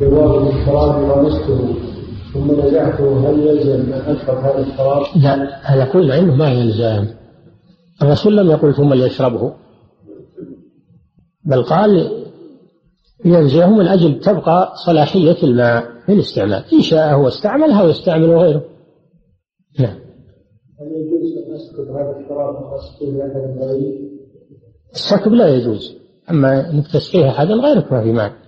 [0.00, 1.74] جواب الشراب غمسته
[2.34, 7.06] ثم نزعته هل يلزم أن أشرب هذا الشراب؟ لا هذا كل علمه ما يلزم.
[8.02, 9.52] الرسول لم يقل ثم ليشربه.
[11.44, 12.10] بل قال
[13.24, 16.64] ينزعه من أجل تبقى صلاحية الماء في الاستعمال.
[16.72, 18.64] إن شاء هو استعملها ويستعمل غيره.
[19.80, 19.98] نعم.
[20.80, 24.10] هل يجوز أن أسكب هذا الشراب وأسقيه لأحد غيري؟
[24.92, 25.96] السكب لا يجوز.
[26.30, 28.45] أما أنك تسقيه أحدا غيرك ما في مانع.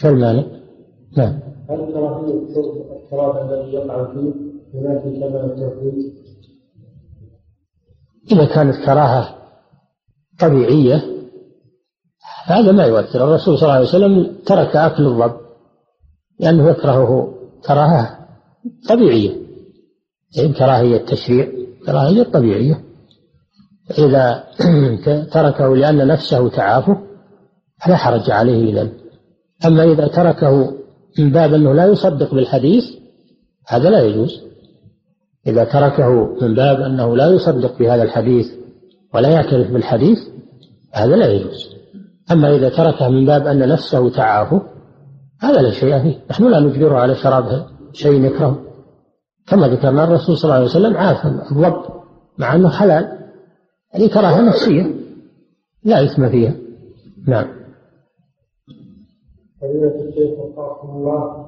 [0.00, 0.44] شو المانع؟
[1.16, 1.40] نعم.
[1.70, 4.32] هل كراهية شرب الشراب الذي يقع فيه
[4.74, 6.14] هناك كما التوحيد؟
[8.32, 9.38] إذا كانت كراهة
[10.40, 11.02] طبيعية
[12.44, 13.24] هذا ما يؤثر.
[13.24, 15.36] الرسول صلى الله عليه وسلم ترك أكل الضب
[16.40, 17.34] لأنه يكرهه
[17.66, 18.28] كراهة
[18.88, 19.36] طبيعية.
[20.36, 21.48] يعني كراهية تشريع
[21.86, 22.84] كراهية طبيعية.
[23.98, 24.44] إذا
[25.32, 26.98] تركه لأن نفسه تعافه
[27.84, 28.97] فلا حرج عليه إذا
[29.66, 30.72] أما إذا تركه
[31.18, 32.84] من باب أنه لا يصدق بالحديث
[33.68, 34.42] هذا لا يجوز.
[35.46, 38.46] إذا تركه من باب أنه لا يصدق بهذا الحديث
[39.14, 40.18] ولا يعترف بالحديث
[40.92, 41.76] هذا لا يجوز.
[42.32, 44.62] أما إذا تركه من باب أن نفسه تعافه
[45.40, 46.18] هذا لا شيء فيه.
[46.30, 48.64] نحن لا نجبره على شراب شيء يكره
[49.46, 51.82] كما ذكرنا الرسول صلى الله عليه وسلم عاف الضب
[52.38, 53.18] مع أنه حلال.
[53.94, 54.94] هذه كراهة نفسية
[55.84, 56.54] لا إثم فيها.
[57.26, 57.57] نعم.
[59.60, 61.46] فضيلة الشيخ وفقكم الله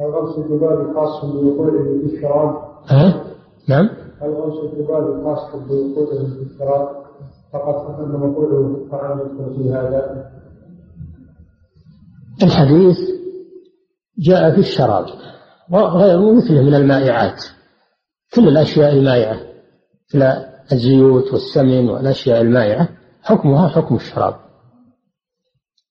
[0.00, 3.24] هل غمس الذباب خاص بوقوعه في الشراب؟ ها؟
[3.68, 3.88] نعم
[4.20, 7.02] هل غمس الذباب خاص بوقوعه في الشراب؟
[7.52, 10.30] فقط أن مقوله الطعام يدخل في هذا
[12.42, 12.98] الحديث
[14.18, 15.06] جاء في الشراب
[15.70, 17.44] وغير مثله من المائعات
[18.34, 19.40] كل الأشياء المائعة
[20.14, 20.22] مثل
[20.72, 22.88] الزيوت والسمن والأشياء المائعة
[23.22, 24.34] حكمها حكم الشراب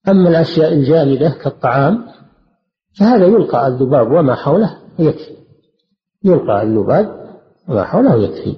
[0.07, 2.05] أما الأشياء الجامدة كالطعام
[2.99, 5.35] فهذا يلقى الذباب وما حوله يكفي
[6.23, 7.21] يلقى الذباب
[7.69, 8.55] وما حوله يكفي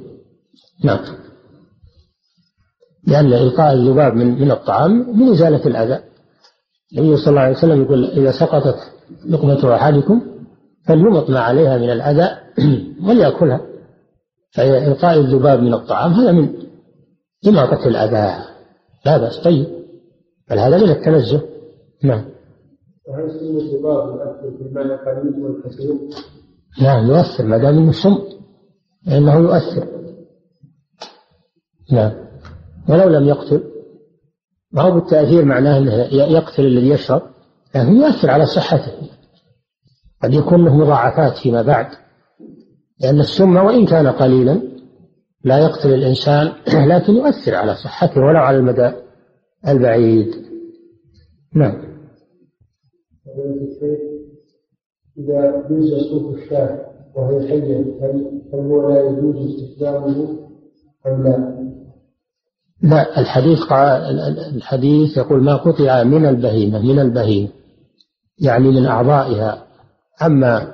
[0.83, 0.99] نعم.
[3.07, 6.03] لأن إلقاء الذباب من من الطعام من إزالة الأذى.
[6.93, 8.77] النبي صلى الله عليه وسلم يقول إذا سقطت
[9.29, 10.21] لقمة أحدكم
[10.87, 12.29] فليمط ما عليها من الأذى
[13.07, 13.61] وليأكلها.
[14.51, 16.53] فإلقاء الذباب من الطعام هذا من
[17.47, 18.43] إماطة الأذى.
[19.05, 19.39] لا بأس.
[19.39, 19.82] طيب.
[20.49, 21.41] بل هذا من التنزه.
[22.03, 22.25] نعم.
[23.07, 25.95] وهل سن الذباب يؤثر في الماء القليل والكثير؟
[26.81, 28.17] نعم يؤثر ما دام انه سم
[29.05, 29.87] فانه يؤثر.
[31.91, 32.11] نعم.
[32.89, 33.63] ولو لم يقتل.
[34.71, 37.21] ما هو بالتأثير معناه أنه يقتل الذي يشرب؟
[37.75, 38.91] لكن يؤثر على صحته.
[40.23, 41.87] قد يكون له مضاعفات فيما بعد.
[42.99, 44.61] لأن السم وإن كان قليلا
[45.43, 46.53] لا يقتل الإنسان
[46.91, 48.91] لكن يؤثر على صحته ولو على المدى.
[49.67, 50.35] البعيد.
[51.55, 51.93] نعم.
[55.17, 56.85] إذا جوز صوف الشاة
[57.15, 60.37] وهي حية هل هو لا يجوز استخدامه
[61.07, 61.63] أم لا؟
[62.81, 63.59] لا الحديث
[64.55, 67.49] الحديث يقول ما قطع من البهيمة من البهيمة
[68.39, 69.67] يعني من أعضائها.
[70.25, 70.73] أما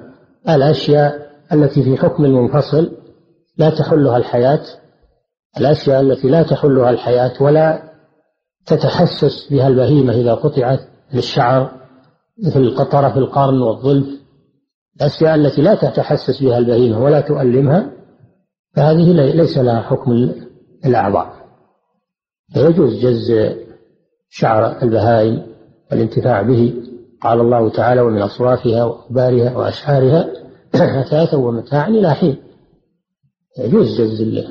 [0.50, 2.92] الأشياء التي في حكم المنفصل
[3.58, 4.62] لا تحلها الحياة
[5.58, 7.89] الأشياء التي لا تحلها الحياة ولا
[8.70, 10.80] تتحسس بها البهيمة إذا قطعت
[11.14, 11.72] للشعر
[12.44, 14.08] مثل طرف القرن والظلف
[14.96, 17.92] الأشياء التي لا تتحسس بها البهيمة ولا تؤلمها
[18.76, 20.32] فهذه ليس لها حكم
[20.86, 21.34] الأعضاء.
[22.54, 23.56] فيجوز جز
[24.30, 25.46] شعر البهائم
[25.92, 26.74] والانتفاع به
[27.22, 30.30] قال الله تعالى ومن أصوافها وأخبارها وأشعارها
[31.02, 32.38] أثاثا ومتاعا إلى حين
[33.60, 34.46] يجوز جز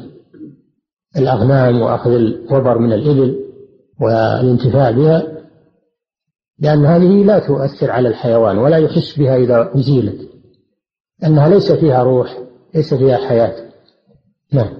[1.16, 3.47] الأغنام وأخذ الوبر من الإبل
[4.00, 5.38] والانتفاع بها
[6.58, 10.28] لأن هذه لا تؤثر على الحيوان ولا يحس بها إذا أزيلت
[11.24, 12.38] أنها ليس فيها روح
[12.74, 13.68] ليس فيها حياة
[14.52, 14.78] نعم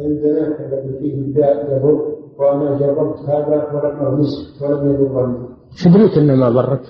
[0.00, 1.40] الجناح الذي فيه
[1.74, 4.26] يضر وأنا جربت هذا ولم
[4.60, 5.48] ولم يضرني.
[5.74, 6.82] شدريك إنه ما ضرك؟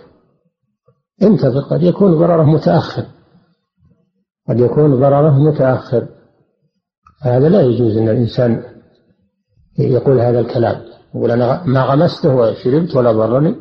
[1.23, 3.03] انتظر قد يكون ضرره متأخر.
[4.49, 6.09] قد يكون ضرره متأخر.
[7.23, 8.63] هذا لا يجوز إن الإنسان
[9.79, 10.77] يقول هذا الكلام.
[11.15, 13.55] يقول أنا ما غمسته وشربت ولا ضرني.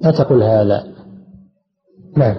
[0.00, 0.84] لا تقول هذا.
[2.16, 2.36] نعم.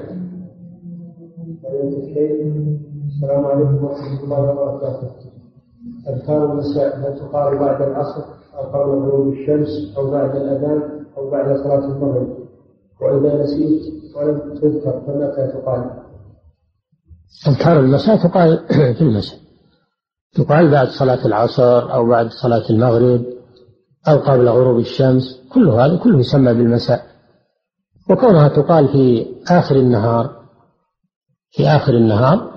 [3.08, 5.12] السلام عليكم ورحمة الله وبركاته.
[6.08, 8.24] أذكار المساء هل تقال بعد العصر
[8.54, 12.38] أو قبل غروب الشمس أو بعد الأذان أو بعد صلاة المغرب
[13.02, 13.82] وإذا نسيت
[14.16, 15.90] ولم تذكر فمتى تقال؟
[17.48, 19.43] أذكار المساء تقال في المساء.
[20.36, 23.26] تقال بعد صلاة العصر أو بعد صلاة المغرب
[24.08, 27.06] أو قبل غروب الشمس كل هذا كله يسمى بالمساء.
[28.10, 30.44] وكونها تقال في آخر النهار
[31.52, 32.54] في آخر النهار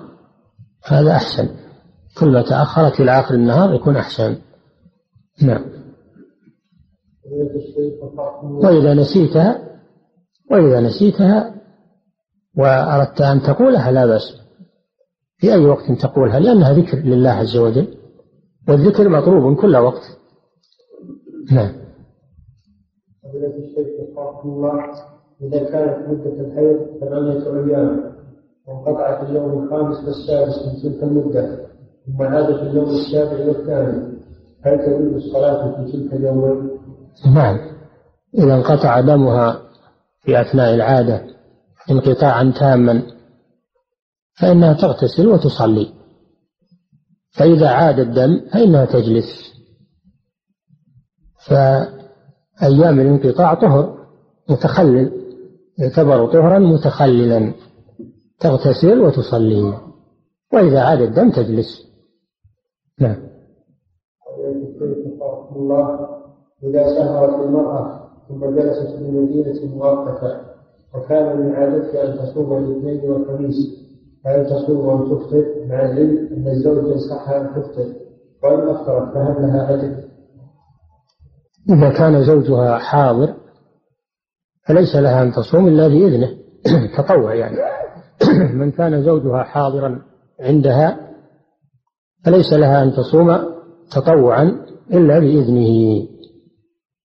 [0.85, 1.49] هذا أحسن.
[2.19, 4.37] كل ما تأخرت إلى آخر النهار يكون أحسن.
[5.41, 5.65] نعم.
[8.41, 9.59] وإذا نسيتها
[10.51, 11.55] وإذا نسيتها
[12.57, 14.46] وأردت أن تقولها لا بأس.
[15.37, 17.87] في أي وقت تقولها لأنها ذكر لله عز وجل
[18.67, 20.01] والذكر مطلوب كل وقت.
[21.51, 21.71] نعم.
[25.41, 28.13] إذا كانت مدة الحيض ثمانية أيام
[28.67, 31.67] وانقطعت اليوم الخامس والسادس من تلك المدة
[32.05, 34.17] ثم عادت اليوم السابع والثامن
[34.61, 36.69] هل تجوز الصلاة في تلك اليومين؟
[37.35, 37.57] نعم.
[38.33, 39.61] إذا انقطع دمها
[40.21, 41.21] في أثناء العادة
[41.91, 43.03] انقطاعا تاما
[44.41, 45.93] فإنها تغتسل وتصلي.
[47.29, 49.53] فإذا عاد الدم فإنها تجلس.
[51.47, 54.07] فأيام الانقطاع طهر
[54.49, 55.11] متخلل
[55.77, 57.53] يعتبر طهرا متخللا.
[58.39, 59.79] تغتسل وتصلي.
[60.53, 61.87] وإذا عاد الدم تجلس.
[62.99, 63.27] نعم.
[65.55, 66.07] الله
[66.63, 70.41] إذا سهرت المرأة ثم جلست في مدينة مؤقتة
[70.95, 73.86] وكان من عادتها أن تصوم الاثنين والخميس.
[74.23, 77.93] فهل تصوم وأن تفطر مع العلم أن الزوج ينصحها أن تفطر
[78.43, 80.07] وإن أفطرت فهل لها أجر؟
[81.69, 83.33] إذا كان زوجها حاضر
[84.67, 86.37] فليس لها أن تصوم إلا بإذنه.
[86.97, 87.57] تطوع يعني.
[88.59, 90.01] من كان زوجها حاضرا
[90.39, 90.99] عندها
[92.25, 93.37] فليس لها أن تصوم
[93.91, 96.07] تطوعا إلا بإذنه.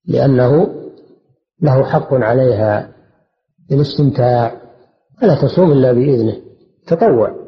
[0.07, 0.69] لأنه
[1.63, 2.93] له حق عليها
[3.71, 4.61] بالاستمتاع
[5.21, 6.52] فلا تصوم إلا بإذنه.
[6.87, 7.43] تطوع.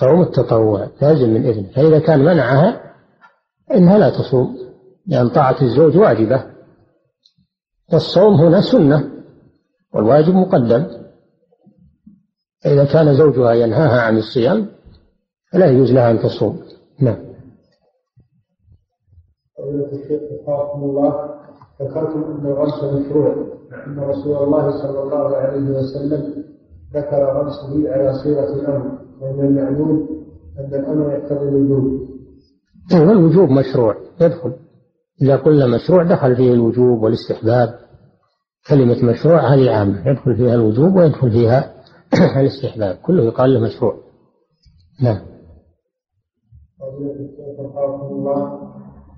[0.00, 2.94] صوم التطوع لازم من إذنه فإذا كان منعها
[3.74, 4.58] إنها لا تصوم
[5.06, 6.46] لأن طاعة الزوج واجبة.
[7.92, 9.10] والصوم هنا سنة
[9.94, 10.86] والواجب مقدم.
[12.64, 14.68] فإذا كان زوجها ينهاها عن الصيام
[15.52, 16.62] فلا يجوز لها أن تصوم.
[17.00, 17.26] نعم.
[19.92, 20.22] الشيخ
[20.76, 21.36] الله
[21.82, 23.34] ذكرتم أن الغمس مشروع
[23.86, 26.44] أن رسول الله صلى الله عليه وسلم
[26.94, 30.08] ذكر غمسه على صيغة الأمر ومن المعلوم
[30.58, 32.08] أن الأمر يقتضي الوجوب.
[32.92, 34.52] أيوة الوجوب مشروع يدخل.
[35.22, 37.78] إذا قلنا مشروع دخل فيه الوجوب والاستحباب.
[38.68, 41.74] كلمة مشروع هذه عامة يدخل فيها الوجوب ويدخل فيها
[42.40, 42.96] الاستحباب.
[42.96, 43.94] كله يقال له مشروع.
[45.02, 45.20] نعم.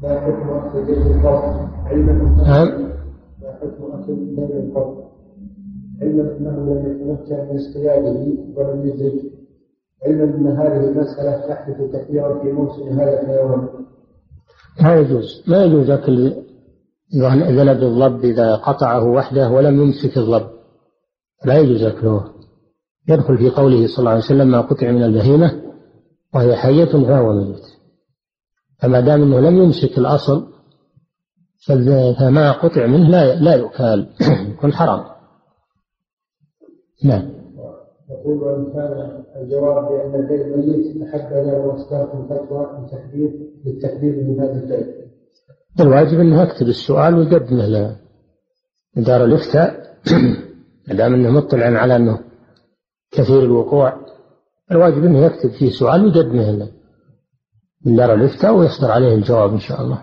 [0.02, 2.12] ما حكم أخذ بيت القرض علما
[2.46, 2.68] نعم.
[3.42, 4.10] ما حكم أخذ
[4.40, 4.97] القرض
[6.02, 9.32] علما أنه لم يتمكن من اصطياده ولم يدرك
[10.06, 13.68] علما أن هذه المسألة تحدث كثيرا في موسم هذا الحيوان
[14.82, 16.32] ما يجوز ما يجوز أكل
[17.14, 20.48] ذنب الضب إذا قطعه وحده ولم يمسك الضب
[21.44, 22.24] لا يجوز أكله.
[23.08, 25.62] يدخل في قوله صلى الله عليه وسلم ما قطع من البهيمة
[26.34, 27.64] وهي حية فهو ميت.
[28.82, 30.46] فما دام أنه لم يمسك الأصل
[32.18, 34.06] فما قطع منه لا لا يؤكل.
[34.52, 35.17] يكون حرام.
[37.04, 37.38] نعم
[38.10, 43.32] يقول وإن كان الجواب بأن الدين ميت أحب له واصدرت الفتوى بالتحديد
[43.64, 44.86] بالتحديد من هذا الدين.
[45.80, 47.96] الواجب أنه يكتب السؤال ويقدمه
[48.96, 49.96] لدار الافتاء
[50.88, 52.18] ما دام أنه مطلع على أنه
[53.10, 53.92] كثير الوقوع
[54.70, 56.68] الواجب أنه يكتب فيه سؤال ويقدمه له
[57.86, 60.02] من دار الافتاء ويصدر عليه الجواب إن شاء الله.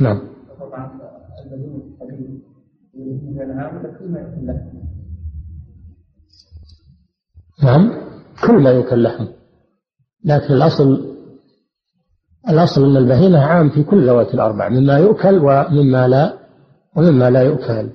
[0.00, 0.20] نعم.
[0.60, 1.00] طبعا
[7.64, 7.92] نعم؟
[8.46, 9.26] كل ما يؤكل لحم
[10.24, 11.14] لكن الأصل
[12.48, 16.38] الأصل أن البهيمة عام في كل ذوات الأربع مما يؤكل ومما لا
[16.96, 17.90] ومما لا يؤكل.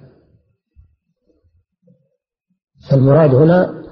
[2.90, 3.84] فالمراد هنا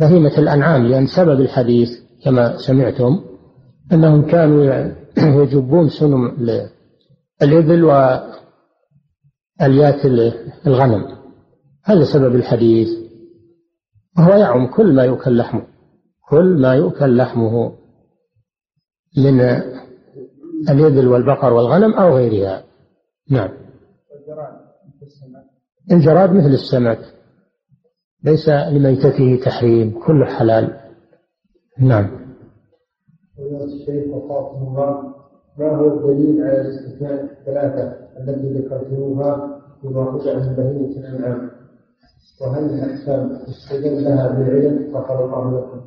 [0.00, 1.88] بهيمة الأنعام لأن سبب الحديث
[2.24, 3.24] كما سمعتم
[3.92, 6.36] أنهم كانوا يجبون سنم
[7.42, 7.84] الإبل
[9.60, 10.04] وأليات
[10.66, 11.16] الغنم.
[11.84, 13.05] هذا سبب الحديث.
[14.18, 15.62] وهو يعم كل ما يؤكل لحمه
[16.30, 17.72] كل ما يؤكل لحمه
[19.18, 19.40] من
[20.70, 22.64] الإبل والبقر والغنم أو غيرها.
[23.30, 23.50] نعم.
[25.92, 26.98] الجراد مثل السمك
[28.24, 30.80] ليس لميتته تحريم كله حلال.
[31.78, 32.26] نعم.
[33.38, 35.16] الشيخ الله
[35.58, 41.50] ما هو الدليل على الاستثناء الثلاثة التي ذكرتموها فيما قطع من بهيمة الأنعام؟
[42.40, 45.80] وهل الأحكام استدل لها بالعلم الله لكم؟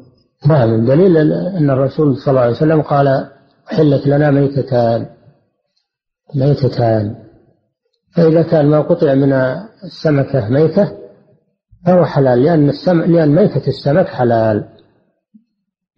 [0.48, 3.29] نعم الدليل أن الرسول صلى الله عليه وسلم قال
[3.65, 5.06] حلت لنا ميتتان.
[6.36, 7.15] ميتتان.
[8.15, 9.34] فإذا كان ما قطع من
[9.84, 10.91] السمكة ميتة
[11.86, 14.70] فهو حلال لأن السمك لأن ميتة السمك حلال.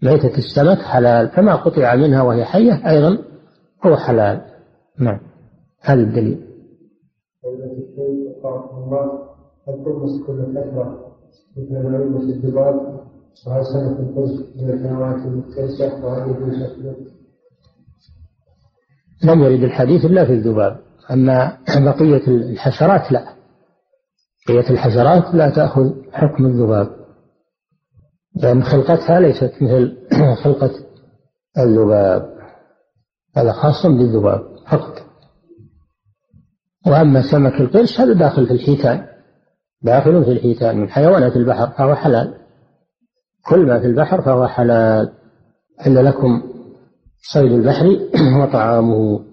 [0.03, 1.29] ميتة السمك حلال.
[1.29, 3.17] فما قطع منها وهي حية أيضا
[3.85, 4.41] هو حلال.
[4.99, 5.19] نعم.
[5.81, 6.47] هذا الدليل.
[9.67, 11.11] القرمس كل فترة
[11.57, 13.01] مثل ما يلبس الذباب
[13.47, 17.21] وهل سمك القرص من الحيوانات المفترسة وهل يجوز؟
[19.23, 20.79] لم يرد الحديث إلا في الذباب.
[21.11, 23.33] أما بقية الحشرات لا.
[24.47, 26.87] بقية الحشرات لا تأخذ حكم الذباب.
[28.35, 29.97] لأن خلقتها ليست مثل
[30.43, 30.71] خلقة
[31.57, 32.31] الذباب.
[33.37, 35.01] هذا خاص بالذباب فقط.
[36.87, 39.10] وأما سمك القرش هذا داخل في الحيتان.
[39.83, 42.33] داخل في الحيتان من حيوانات البحر فهو حلال.
[43.45, 45.11] كل ما في البحر فهو حلال.
[45.87, 46.43] إلا لكم
[47.33, 47.99] صيد البحر
[48.41, 49.25] وطعامه.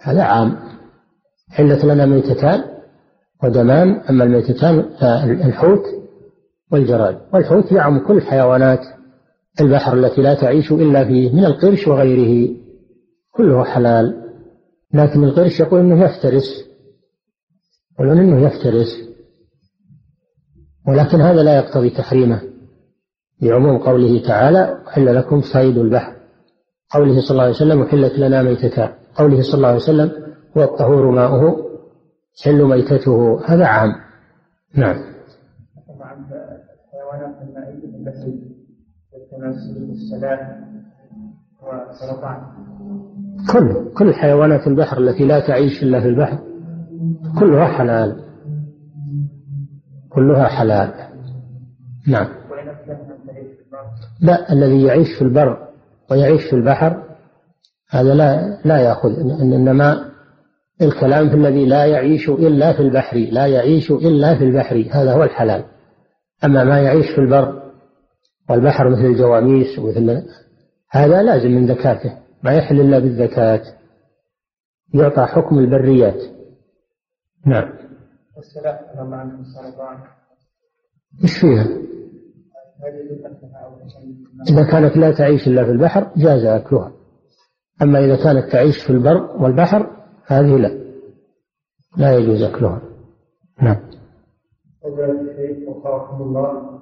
[0.00, 0.56] هذا عام.
[1.50, 2.64] حلت لنا ميتتان
[3.44, 5.82] ودمان أما الميتتان فالحوت
[6.72, 7.18] والجراد.
[7.34, 8.80] والحوت يعم كل حيوانات
[9.60, 12.56] البحر التي لا تعيش إلا فيه من القرش وغيره.
[13.30, 14.24] كله حلال.
[14.94, 16.64] لكن القرش يقول إنه يفترس.
[17.92, 19.13] يقولون إنه يفترس.
[20.88, 22.40] ولكن هذا لا يقتضي تحريمه
[23.42, 26.14] بعموم قوله تعالى أحل لكم صيد البحر.
[26.94, 30.12] قوله صلى الله عليه وسلم أحلت لنا ميتتان قوله صلى الله عليه وسلم
[30.56, 31.56] هو الطهور ماؤه
[32.44, 33.40] حل ميتته.
[33.46, 33.92] هذا عام.
[34.74, 34.96] نعم.
[36.84, 38.54] الحيوانات المائية التي
[41.62, 42.42] والسرطان
[43.52, 46.38] كل كل حيوانات البحر التي لا تعيش إلا في البحر
[47.40, 48.23] كلها حلال.
[50.14, 50.94] كلها حلال.
[52.08, 52.28] نعم.
[54.20, 55.68] لا الذي يعيش في البر
[56.10, 57.02] ويعيش في البحر
[57.90, 60.10] هذا لا لا يأخذ إنما
[60.82, 65.22] الكلام في الذي لا يعيش إلا في البحر لا يعيش إلا في البحر هذا هو
[65.22, 65.64] الحلال.
[66.44, 67.62] أما ما يعيش في البر
[68.50, 70.22] والبحر مثل الجواميس ومثل
[70.90, 73.62] هذا لازم من زكاته ما يحل إلا بالزكاة.
[74.94, 76.22] يعطى حكم البريات.
[77.46, 77.83] نعم.
[78.36, 79.98] والسلام مع السرطان
[81.22, 81.66] إيش فيها؟
[84.50, 86.92] إذا كانت لا تعيش إلا في البحر جاز أكلها.
[87.82, 89.90] أما إذا كانت تعيش في البر والبحر
[90.26, 90.84] هذه لا.
[91.96, 92.82] لا يجوز أكلها.
[93.62, 93.76] نعم.
[95.68, 96.80] وفقكم الله.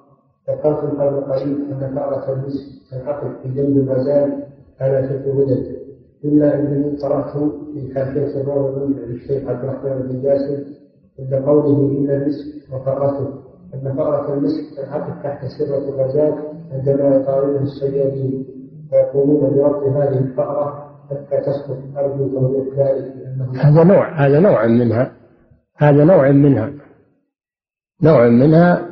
[0.50, 4.44] ذكرت قبل قليل أن فأرة المسك تنعقد في جنب المزاد
[4.80, 5.76] على شكل ولد
[6.24, 7.36] إلا أنني قرأت
[7.74, 10.81] في حاشية الروضة للشيخ عبد الرحمن بن جاسم
[11.18, 13.42] عند قوله إن المسك وفرته.
[13.74, 16.34] أن فأرة المسك تنعقد تحت سرة الغزال
[16.72, 18.46] عندما يقارنه الصيادين
[18.90, 23.12] فيقومون بربط هذه الفأرة حتى تسقط أرجو توضيح ذلك
[23.56, 25.12] هذا نوع هذا نوع منها.
[25.76, 26.72] هذا نوع منها.
[28.02, 28.88] نوع منها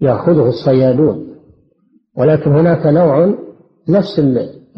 [0.00, 1.36] يأخذه الصيادون.
[2.16, 3.34] ولكن هناك نوع
[3.88, 4.20] نفس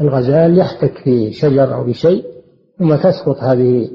[0.00, 2.24] الغزال يحتك في شجر أو بشيء
[2.78, 3.90] ثم تسقط هذه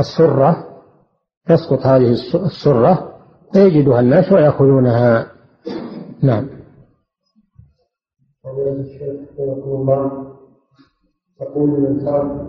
[0.00, 0.75] السرة
[1.48, 3.12] تسقط هذه السرة
[3.52, 5.26] فيجدها الناس ويأخذونها
[6.22, 6.46] نعم
[9.64, 10.26] الله
[11.40, 12.46] تقول من ترك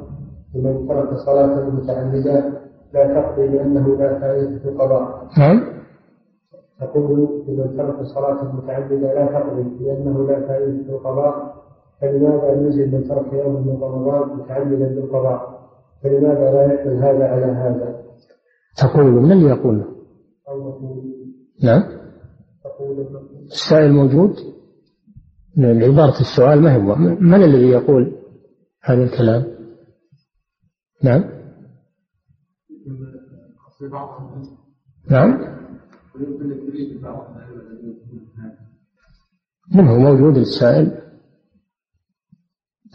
[0.55, 2.61] لمن ترك صلاة متعمدا
[2.93, 5.27] لا تقضي لأنه لا فائدة في القضاء.
[5.37, 5.63] نعم.
[6.79, 11.57] تقول لمن ترك صلاة متعمدا لا تقضي لأنه لا فائدة في القضاء
[12.01, 15.59] فلماذا نزل من ترك يوم من رمضان متعمدا بالقضاء
[16.03, 17.96] فلماذا لا يحمل هذا على هذا
[18.77, 19.85] تقول من يقول
[21.63, 21.83] نعم.
[23.51, 24.35] السائل موجود؟
[25.57, 28.17] عبارة السؤال ما هو من الذي يقول
[28.83, 29.45] هذا الكلام؟
[31.03, 31.23] نعم.
[35.09, 35.57] نعم.
[39.75, 41.01] من هو موجود السائل؟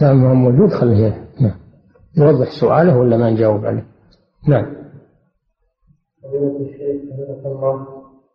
[0.00, 1.58] نعم هو موجود خليه نعم.
[2.16, 3.86] يوضح سؤاله ولا ما نجاوب عليه؟
[4.48, 4.81] نعم.
[6.22, 7.86] فضيلة الشيخ حفظك الله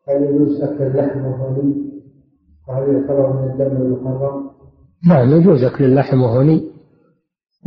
[0.08, 1.64] هل أكل اللحم وهو
[2.68, 4.50] وهل يعتبر من الدم المحرم؟
[5.08, 6.60] نعم يجوز أكل اللحم وهو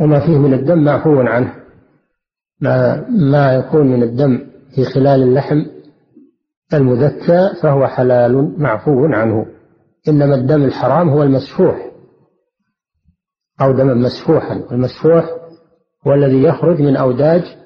[0.01, 1.55] وما فيه من الدم معفو عنه.
[2.61, 4.39] ما ما يكون من الدم
[4.75, 5.65] في خلال اللحم
[6.73, 9.45] المذكى فهو حلال معفو عنه.
[10.07, 11.91] إنما الدم الحرام هو المسفوح
[13.61, 14.63] أو دما مسفوحا.
[14.71, 15.29] والمسفوح
[16.07, 17.60] هو الذي يخرج من أوداج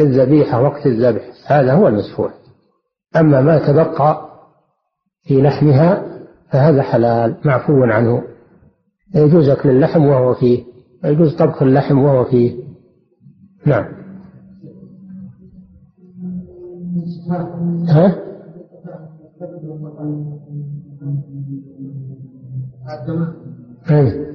[0.00, 2.34] الذبيحة وقت الذبح هذا هو المسفوح.
[3.16, 4.28] أما ما تبقى
[5.22, 6.18] في لحمها
[6.50, 8.22] فهذا حلال معفو عنه.
[9.14, 10.64] يجوز أكل اللحم وهو فيه
[11.04, 12.56] يجوز طبخ اللحم وهو فيه.
[13.66, 13.86] نعم.
[17.88, 18.26] ها؟
[23.90, 24.26] اي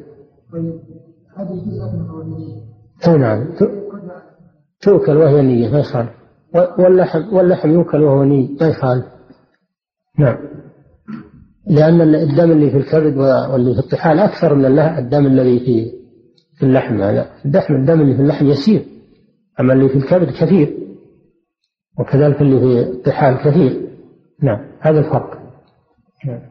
[3.07, 3.47] أي نعم.
[4.81, 6.09] تؤكل وهي نية ما يخالف
[6.79, 9.05] واللحم واللحم يؤكل وهو نية ما يخالف
[10.19, 10.37] نعم.
[11.67, 15.91] لأن الدم اللي في الكبد واللي في الطحال أكثر من الدم الذي في
[16.55, 17.01] في اللحم.
[17.01, 18.85] هذا الدحم الدم اللي في اللحم يسير.
[19.59, 20.77] أما اللي في الكبد كثير.
[21.99, 23.89] وكذلك اللي في الطحال كثير.
[24.43, 24.65] نعم.
[24.79, 25.39] هذا الفرق.
[26.25, 26.41] نعم.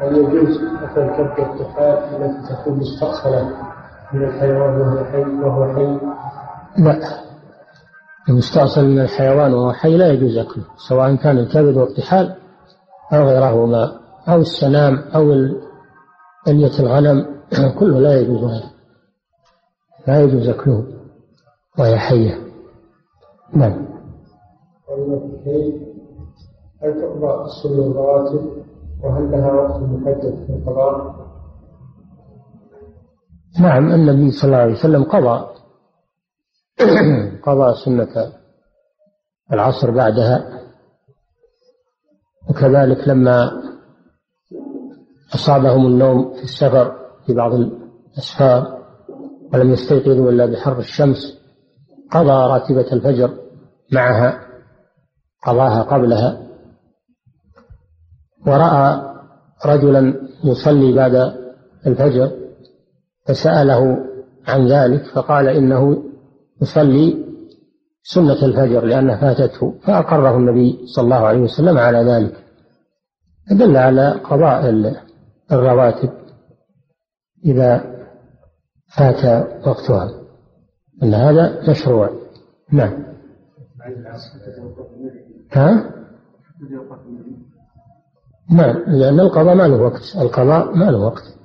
[0.00, 3.67] هل يجوز أكل كبد الطحال التي تكون مستأصلة؟
[4.12, 5.98] من الحيوان وهو حي وهو حي؟
[6.82, 6.98] لا.
[8.28, 12.36] المستأصل من الحيوان وهو حي لا يجوز أكله سواء كان الكبد والطحال
[13.12, 15.32] أو غيرهما أو السنام أو
[16.48, 17.26] ألية الغنم
[17.78, 18.70] كله لا يجوز هذا
[20.06, 20.84] لا يجوز أكله
[21.78, 22.38] وهي حية.
[23.52, 23.88] نعم.
[26.82, 28.52] هل تقضى السنة الرواتب
[29.02, 31.17] وهل لها وقت محدد في القضاء؟
[33.60, 35.48] نعم النبي صلى الله عليه وسلم قضى.
[37.46, 38.32] قضى سنة
[39.52, 40.60] العصر بعدها.
[42.50, 43.62] وكذلك لما
[45.34, 46.96] أصابهم النوم في السفر
[47.26, 48.78] في بعض الأسفار
[49.52, 51.38] ولم يستيقظوا إلا بحر الشمس
[52.10, 53.34] قضى راتبة الفجر
[53.92, 54.40] معها
[55.46, 56.48] قضاها قبلها.
[58.46, 59.02] ورأى
[59.66, 61.34] رجلا يصلي بعد
[61.86, 62.47] الفجر.
[63.28, 63.98] فسأله
[64.46, 66.02] عن ذلك فقال إنه
[66.62, 67.24] يصلي
[68.02, 72.44] سنة الفجر لأنها فاتته فأقره النبي صلى الله عليه وسلم على ذلك.
[73.50, 74.92] دل على قضاء
[75.52, 76.10] الرواتب
[77.44, 77.84] إذا
[78.96, 80.10] فات وقتها.
[81.02, 82.10] أن هذا مشروع.
[82.72, 83.04] نعم.
[85.52, 85.94] ها؟
[88.50, 90.02] نعم لأن القضاء ما له وقت.
[90.16, 91.37] القضاء ما له وقت.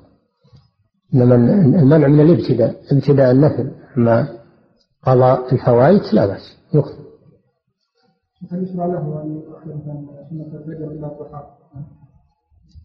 [1.13, 1.35] إنما
[1.81, 3.71] المنع من الابتداء ابتداء النفل.
[3.97, 4.27] أما
[5.03, 7.03] قضاء الفوائت لا بأس يقضي؟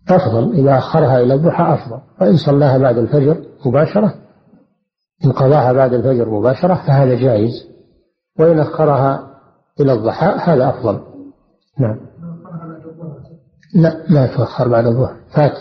[0.09, 2.01] أفضل إذا أخرها إلى الضحى أفضل.
[2.21, 4.15] وإن صلاها بعد الفجر مباشرة
[5.25, 7.69] إن قضاها بعد الفجر مباشرة فهذا جائز.
[8.39, 9.41] وإن أخرها
[9.81, 11.01] إلى الضحى هذا أفضل.
[11.79, 12.01] نعم.
[13.75, 15.59] لا ما تؤخر بعد الظهر فات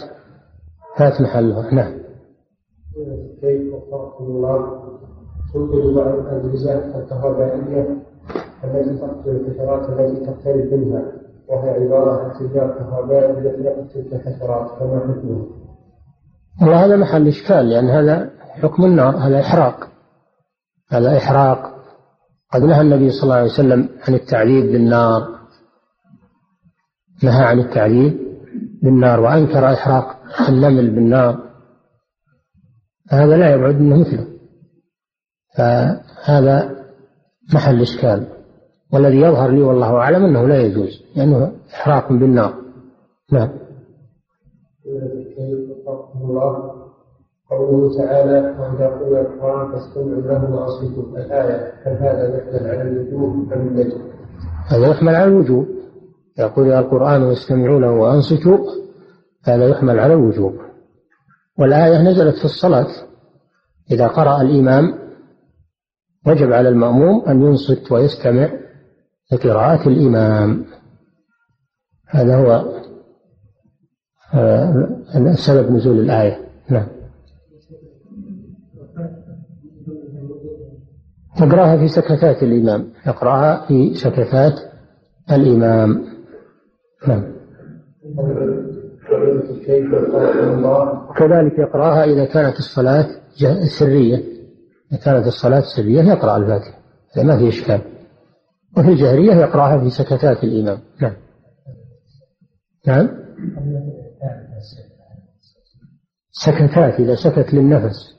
[0.97, 1.73] فات محلها.
[1.73, 2.06] نعم.
[3.41, 4.83] كيف وفقكم الله
[5.53, 7.97] توجد بعض الأجهزة الكهربائية
[8.63, 11.03] التي تقتل الحشرات التي تقترب منها
[11.47, 15.47] وهي عبارة عن سجار كهربائي التي يقتل تلك الحشرات فما حكمه؟
[16.61, 19.87] والله هذا محل إشكال لأن هذا حكم النار هذا إحراق.
[20.89, 21.73] هذا إحراق.
[22.53, 25.27] قد نهى النبي صلى الله عليه وسلم عن التعذيب بالنار.
[27.23, 28.17] نهى عن التعذيب
[28.83, 30.17] بالنار وأنكر إحراق
[30.49, 31.46] النمل بالنار.
[33.09, 34.27] هذا لا يبعد منه مثله.
[35.57, 36.75] فهذا
[37.53, 38.27] محل إشكال.
[38.93, 42.53] والذي يظهر لي والله أعلم أنه لا يجوز لأنه إحراق بالنار.
[43.31, 43.49] نعم.
[46.21, 46.77] الله
[47.49, 53.67] قوله تعالى وإذا قرئ القرآن فاستمعوا له وأنصتوا الآية هل هذا يحمل على الوجوب أم
[53.67, 53.91] الندب؟
[54.67, 55.67] هذا يحمل على الوجوب.
[56.39, 58.57] إذا قرئ القرآن واستمعوا له وأنصتوا.
[59.43, 60.53] هذا يحمل على الوجوب.
[61.59, 62.87] والآية نزلت في الصلاة.
[63.91, 64.93] إذا قرأ الإمام
[66.27, 68.49] وجب على المأموم أن ينصت ويستمع
[69.31, 70.65] لقراءة الإمام.
[72.07, 72.77] هذا هو
[74.33, 76.47] آه، سبب نزول الآية.
[76.69, 76.87] نعم.
[81.37, 82.91] تقرأها في سكتات الإمام.
[83.07, 84.53] يقرأها في سكتات
[85.31, 86.03] الإمام.
[87.07, 87.37] نعم.
[91.17, 93.07] كذلك يقرأها إذا كانت الصلاة
[93.79, 94.17] سرية.
[94.91, 96.77] إذا كانت الصلاة سرية يقرأ الفاتحة
[97.17, 97.81] ما في إشكال.
[98.77, 100.79] وفي الجهرية يقرأها في سكتات الإمام.
[101.01, 101.13] نعم.
[102.87, 103.09] نعم.
[106.31, 108.17] سكتات إذا سكت للنفس.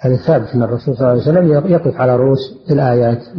[0.00, 3.38] هذا ثابت أن الرسول صلى الله عليه وسلم يقف على رؤوس الآيات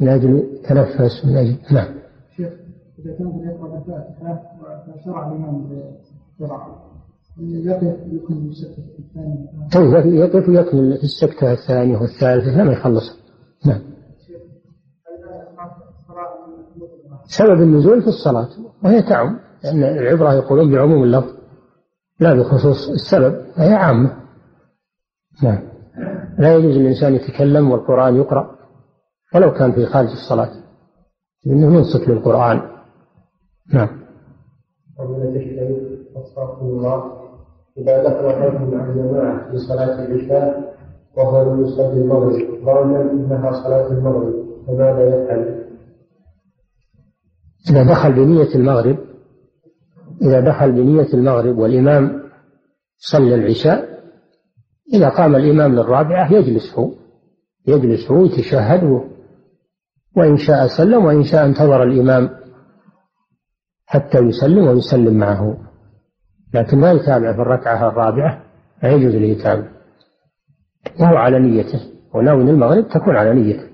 [0.00, 1.94] من أجل تنفس من أجل نعم.
[2.36, 2.52] شيخ
[2.98, 4.40] إذا كان يقرأ الفاتحة
[4.88, 5.70] وشرع الإمام
[9.72, 13.20] طيب يقف ويكمل السكتة الثانية والثالثة لما يخلص.
[13.66, 13.80] نعم.
[17.24, 18.48] سبب النزول في الصلاة
[18.84, 21.34] وهي تعم لأن العبرة يقولون بعموم اللفظ
[22.20, 24.16] لا بخصوص السبب فهي عامة.
[25.42, 25.62] نعم.
[26.38, 28.56] لا يجوز للإنسان يتكلم والقرآن يقرأ
[29.34, 30.50] ولو كان في خارج الصلاة
[31.46, 32.62] انه ينصت للقرآن.
[33.74, 34.00] نعم.
[36.62, 37.20] الله.
[37.78, 40.74] إذا دخل الرجل مع الجماعة في صلاة العشاء
[41.16, 42.64] وهو يصلي المغرب.
[42.64, 44.34] ظنا أنها صلاة المغرب
[44.66, 45.60] فماذا يفعل؟
[47.70, 48.98] إذا دخل بنية المغرب
[50.22, 52.22] إذا دخل بنية المغرب والإمام
[52.98, 54.00] صلى العشاء
[54.94, 56.90] إذا قام الإمام للرابعة يجلس هو
[57.66, 58.84] يجلس هو يتشهد
[60.16, 62.30] وإن شاء سلم وإن شاء انتظر الإمام
[63.86, 65.69] حتى يسلم ويسلم معه.
[66.54, 68.42] لكن ما يتابع في الركعة الرابعة
[68.82, 69.68] لا يجوز له يتابع.
[71.00, 71.80] وهو على نيته.
[72.14, 73.68] وناوي المغرب تكون على نيته.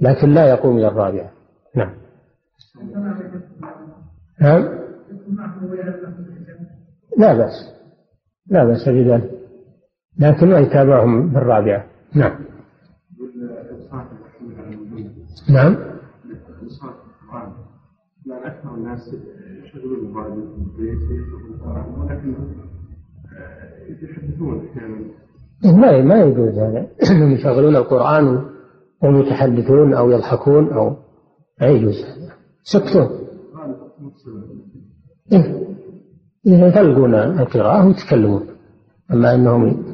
[0.00, 1.30] لكن لا يقوم إلى الرابعة.
[1.76, 1.94] نعم.
[4.40, 4.62] نعم.
[7.18, 7.76] لا بأس.
[8.50, 9.30] لا بأس بذلك
[10.18, 12.38] لكن ما يتابعهم بالرابعة نعم.
[15.48, 15.76] نعم.
[21.98, 22.34] ولكن
[23.88, 24.98] يتحدثون أحيانا.
[25.64, 26.86] ما ما يجوز هذا.
[27.10, 28.44] انهم يشغلون القرآن
[29.02, 30.96] وهم يتحدثون أو يضحكون أو
[31.60, 32.32] لا يجوز هذا.
[32.62, 33.08] سكتون
[35.32, 35.66] إيه.
[36.44, 38.46] يفلقون القراءة ويتكلمون.
[39.12, 39.84] أما أنهم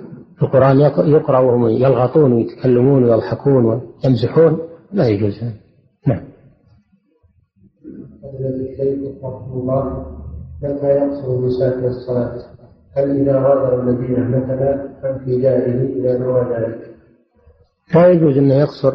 [0.42, 4.58] القرآن يقرأ وهم يلغطون ويتكلمون ويضحكون ويمزحون
[4.92, 5.54] لا يجوز هذا.
[6.06, 6.31] نعم.
[8.40, 10.06] الشيخ رحمه الله؟
[10.62, 12.38] متى يقصر الصلاة؟
[12.96, 16.90] هل إذا غادر المدينة مثلا أم في داره نوى ذلك؟
[17.94, 18.92] لا يجوز أنه يقصر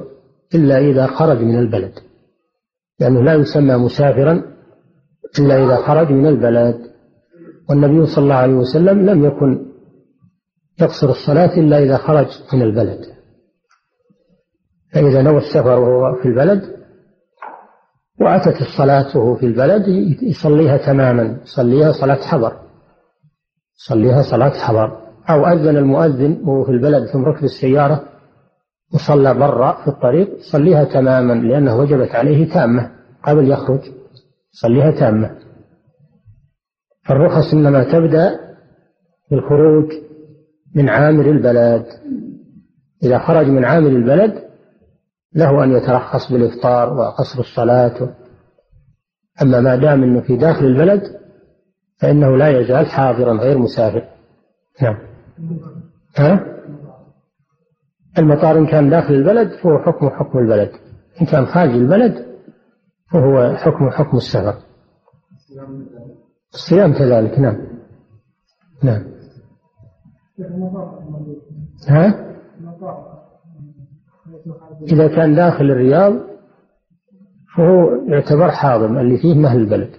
[0.55, 1.91] إلا إذا خرج من البلد.
[2.99, 4.43] لأنه لا يسمى مسافرا
[5.39, 6.75] إلا إذا خرج من البلد.
[7.69, 9.65] والنبي صلى الله عليه وسلم لم يكن
[10.81, 12.99] يقصر الصلاة إلا إذا خرج من البلد.
[14.93, 16.76] فإذا نوى السفر وهو في البلد
[18.21, 19.87] وأتت الصلاة وهو في البلد
[20.21, 22.53] يصليها تماما يصليها صلاة حضر.
[23.79, 24.97] يصليها صلاة حضر.
[25.29, 28.03] أو أذن المؤذن وهو في البلد ثم ركب السيارة
[28.93, 32.91] وصلى برا في الطريق صليها تماما لأنه وجبت عليه تامة
[33.23, 33.79] قبل يخرج.
[34.51, 35.35] صليها تامة.
[37.05, 38.39] فالرخص إنما تبدأ
[39.31, 39.91] بالخروج
[40.75, 41.85] من عامل البلد.
[43.03, 44.46] إذا خرج من عامل البلد
[45.37, 48.09] له أن يترخص بالإفطار وقصر الصلاة.
[49.41, 51.01] أما ما دام أنه في داخل البلد
[51.97, 54.07] فإنه لا يزال حاضرا غير مسافر.
[54.81, 54.97] نعم.
[56.17, 56.57] ها؟
[58.17, 60.71] المطار إن كان داخل البلد فهو حكم حكم البلد.
[61.21, 62.25] إن كان خارج البلد
[63.11, 64.55] فهو حكم حكم السفر.
[66.53, 67.57] الصيام كذلك نعم.
[68.83, 69.03] نعم.
[71.87, 72.27] ها؟
[74.91, 76.13] إذا كان داخل الرياض
[77.55, 79.89] فهو يعتبر حاضر اللي فيه مهل البلد.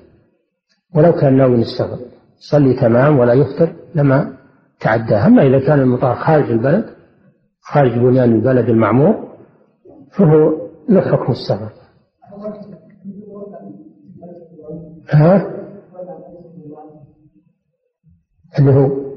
[0.94, 1.98] ولو كان ناوي السفر
[2.50, 4.36] صلي تمام ولا يفطر لما
[4.80, 5.14] تعدى.
[5.14, 6.84] أما إذا كان المطار خارج البلد
[7.60, 9.28] خارج بنيان البلد المعمور
[10.12, 11.72] فهو له حكم السفر.
[15.10, 15.58] ها؟
[18.58, 19.08] اللي هو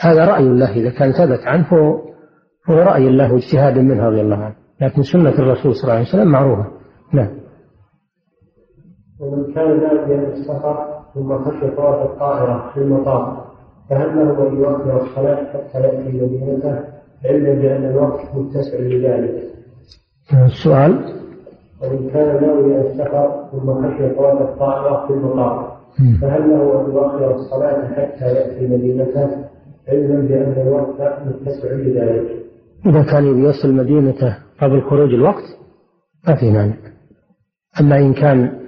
[0.00, 1.66] هذا رأي الله إذا كان ثبت عنه
[2.70, 6.28] هو رأي الله واجتهاد منه رضي الله عنه لكن سنة الرسول صلى الله عليه وسلم
[6.28, 6.66] معروفة
[7.12, 7.30] نعم
[9.20, 13.44] ومن كان ناديا السفر ثم خشي طواف الطائرة في المطار
[13.90, 16.78] فهل له أن يؤخر الصلاة حتى يأتي مدينته
[17.24, 19.42] علما بأن الوقت متسع لذلك؟
[20.32, 21.04] السؤال
[21.82, 25.76] وإن كان ناوي السفر ثم خشي طواف الطائرة في المطار
[26.22, 29.28] فهل له أن يؤخر الصلاة حتى يأتي مدينته
[29.88, 32.43] علما بأن الوقت متسع لذلك؟
[32.86, 35.44] إذا كان يصل مدينته قبل خروج الوقت
[36.28, 36.74] ما في مانع.
[37.80, 38.60] أما إن كان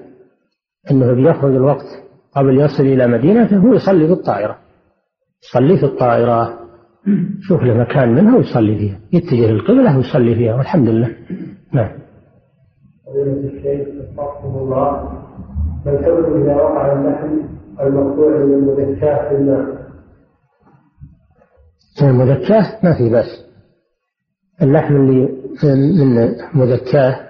[0.91, 1.87] أنه بيخرج الوقت
[2.33, 4.59] قبل يصل إلى مدينته هو يصلي في الطائرة.
[5.43, 6.59] يصلي في الطائرة
[7.41, 9.01] شوف له مكان منها ويصلي فيها.
[9.13, 11.17] يتجه للقبلة ويصلي فيها والحمد لله.
[11.73, 11.91] نعم.
[13.07, 15.13] فضيلة الشيخ وفقكم الله
[15.87, 19.87] ما الحكم إذا وقع اللحم المقطوع من المذكاة في الماء؟
[22.03, 23.46] المذكاة ما في بأس.
[24.63, 25.29] اللحم اللي
[26.05, 27.21] من مذكاه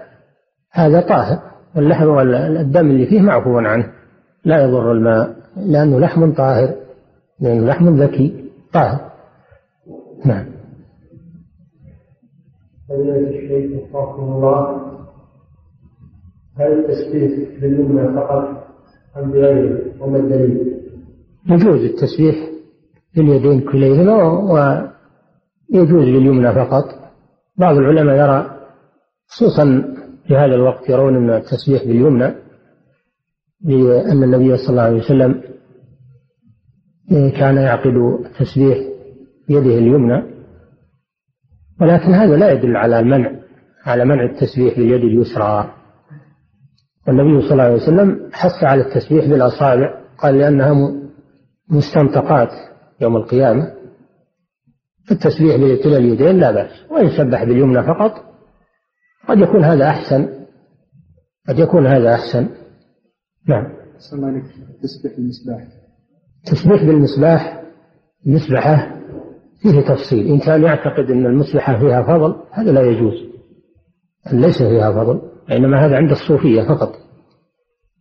[0.72, 1.38] هذا طاهر
[1.76, 3.92] واللحم والدم اللي فيه معفو عنه
[4.44, 6.74] لا يضر الماء لأنه لحم طاهر
[7.40, 9.10] لأنه لحم ذكي طاهر.
[10.24, 10.46] نعم.
[12.88, 14.86] فضيلة الشيخ وفقكم الله
[16.58, 18.66] هل التسبيح باليمنى فقط
[19.16, 20.80] أم بغيره وما الدليل؟
[21.50, 22.36] يجوز التسبيح
[23.16, 24.22] باليدين كليهما
[25.72, 27.05] ويجوز باليمنى فقط.
[27.58, 28.56] بعض العلماء يرى
[29.28, 29.94] خصوصا
[30.26, 32.34] في هذا الوقت يرون أن التسبيح باليمنى
[33.64, 35.42] لأن النبي صلى الله عليه وسلم
[37.10, 37.94] كان يعقد
[38.38, 38.78] تسبيح
[39.48, 40.22] يده اليمنى
[41.80, 43.30] ولكن هذا لا يدل على المنع
[43.86, 45.72] على منع التسبيح باليد اليسرى.
[47.08, 50.92] والنبي صلى الله عليه وسلم حث على التسبيح بالأصابع قال لأنها
[51.70, 52.48] مستنطقات
[53.00, 53.72] يوم القيامة.
[55.10, 58.12] التسبيح بكلا اليدين لا بأس وإن سبح باليمنى فقط.
[59.28, 60.28] قد يكون هذا أحسن
[61.48, 62.48] قد يكون هذا أحسن.
[63.48, 63.66] نعم.
[64.12, 64.44] عليك
[64.82, 65.66] تسبيح المصباح
[66.46, 67.62] تسبيح بالمصباح
[68.26, 68.96] مسبحة
[69.62, 70.26] فيه تفصيل.
[70.26, 73.14] إن كان يعتقد أن المصبحة فيها فضل هذا لا يجوز.
[74.32, 76.92] ليس فيها فضل إنما هذا عند الصوفية فقط.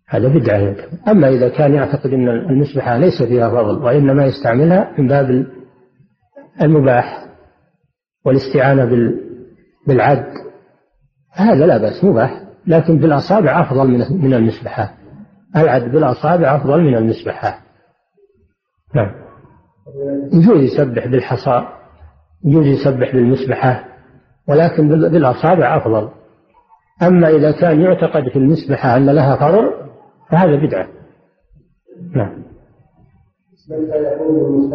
[0.07, 0.75] هذا بدعة.
[1.07, 5.45] أما إذا كان يعتقد أن المسبحة ليس فيها فضل وإنما يستعملها من باب
[6.61, 7.25] المباح
[8.25, 9.13] والاستعانة
[9.87, 10.25] بالعد
[11.31, 14.93] هذا لا بأس مباح لكن بالأصابع أفضل من المسبحة.
[15.55, 17.59] العد بالأصابع أفضل من المسبحة.
[18.95, 19.11] نعم.
[20.33, 21.67] يجوز يسبح بالحصى
[22.45, 23.85] يجوز يسبح بالمسبحة
[24.47, 26.09] ولكن بالأصابع أفضل.
[27.01, 29.71] أما إذا كان يعتقد في المسبحة أن لها فضل
[30.29, 30.87] فهذا بدعة.
[32.15, 32.43] نعم.
[33.69, 34.69] متى يقول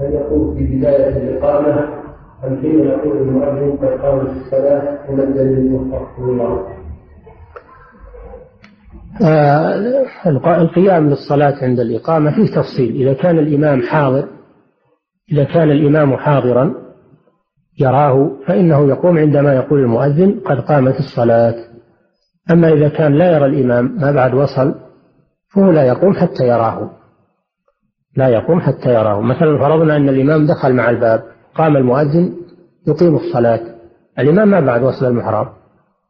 [0.00, 2.04] هل يقول في بداية الإقامة
[2.44, 6.66] أم حين يقول المؤذن قد قامت الصلاة من الدليل المختص الله؟
[9.22, 12.94] آه القيام للصلاة عند الإقامة فيه تفصيل.
[12.94, 14.28] إذا كان الإمام حاضر
[15.32, 16.74] إذا كان الإمام حاضرا
[17.80, 21.54] يراه فإنه يقوم عندما يقول المؤذن قد قامت الصلاة.
[22.50, 24.74] أما إذا كان لا يرى الإمام ما بعد وصل
[25.54, 26.90] فهو لا يقوم حتى يراه.
[28.16, 29.20] لا يقوم حتى يراه.
[29.20, 31.22] مثلا فرضنا أن الإمام دخل مع الباب
[31.54, 32.32] قام المؤذن
[32.86, 33.60] يقيم الصلاة.
[34.18, 35.46] الإمام ما بعد وصل المحراب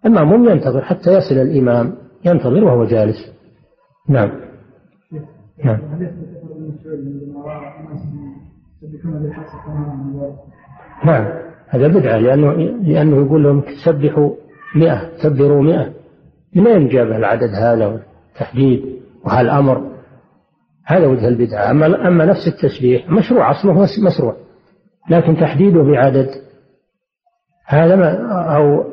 [0.06, 3.32] المأموم ينتظر حتى يصل الإمام ينتظر وهو جالس.
[4.08, 4.30] نعم.
[5.64, 5.78] نعم.
[11.04, 11.26] نعم.
[11.68, 14.30] هذا بدعة لأنه لأنه يقول لهم سبحوا
[14.76, 15.92] مئة كبروا مئة.
[16.54, 18.84] من أين جاب العدد هذا والتحديد
[19.24, 19.93] وهالأمر
[20.87, 21.70] هذا وجه البدعة.
[21.70, 24.37] أما أما نفس التسبيح مشروع أصله مشروع.
[25.11, 26.31] لكن تحديده بعدد
[27.66, 28.12] هذا ما
[28.57, 28.85] أو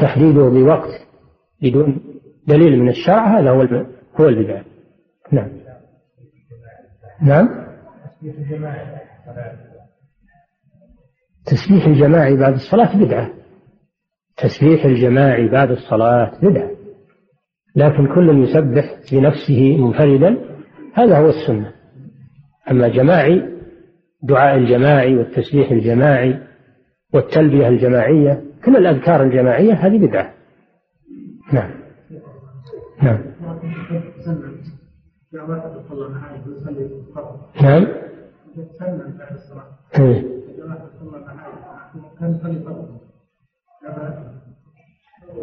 [0.00, 1.06] تحديده بوقت
[1.62, 2.00] بدون
[2.46, 3.86] دليل من الشرع هذا هو
[4.20, 4.64] هو البدعة.
[5.32, 5.50] نعم.
[7.22, 7.48] نعم؟
[11.46, 13.30] تسبيح الجماعي بعد الصلاة بدعة.
[14.36, 16.70] تسبيح الجماعي بعد الصلاة بدعة.
[17.76, 20.49] لكن كل يسبح بنفسه منفردا
[20.94, 21.72] هذا هو السنة.
[22.70, 23.42] أما جماعي
[24.22, 26.38] دعاء الجماعي والتسبيح الجماعي
[27.14, 30.34] والتلبية الجماعية كل الأذكار الجماعية هذه بدعة.
[31.52, 31.70] نعم.
[33.02, 33.18] نعم.
[37.62, 37.86] نعم.
[39.98, 40.40] إيه.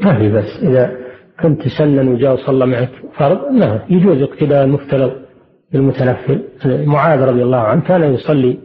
[0.01, 0.97] ما في بس إذا
[1.41, 5.26] كنت تسنن وجاء وصلى معك فرض نعم يجوز اقتداء المفترض.
[5.71, 6.45] بالمتنفل
[6.85, 8.59] معاذ رضي الله عنه كان يصلي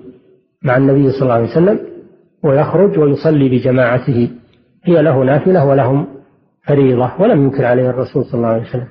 [0.62, 1.80] مع النبي صلى الله عليه وسلم
[2.44, 4.30] ويخرج ويصلي بجماعته.
[4.84, 6.06] هي له نافلة ولهم
[6.66, 8.88] فريضة ولم ينكر عليه الرسول صلى الله عليه وسلم.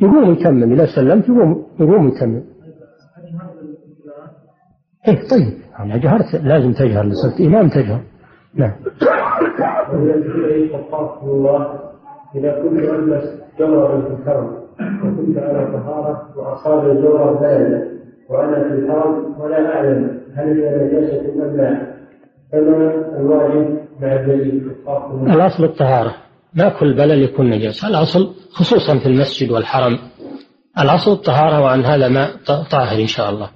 [0.00, 2.42] يقوم يتمم إذا سلمت يقوم يقوم يتمم.
[5.08, 5.58] إيه طيب.
[5.80, 8.00] أنا جهرت لازم تجهر لصرت إمام تجهر.
[8.54, 8.72] نعم.
[12.34, 13.24] إذا كنت ألبس
[13.58, 14.57] جمرة في الكرم.
[14.80, 17.88] وكنت على طهارة وأصاب الجمرة باردة
[18.30, 21.98] وأنا في الحرم ولا أعلم هل هي نجاسة أم لا.
[22.52, 24.70] فما الواجب مع الدليل
[25.34, 26.14] الأصل الطهارة.
[26.54, 27.88] ما كل بلل يكون نجاسة.
[27.88, 29.98] الأصل خصوصا في المسجد والحرم.
[30.78, 32.30] الأصل الطهارة وعن هذا ماء
[32.70, 33.50] طاهر إن شاء الله.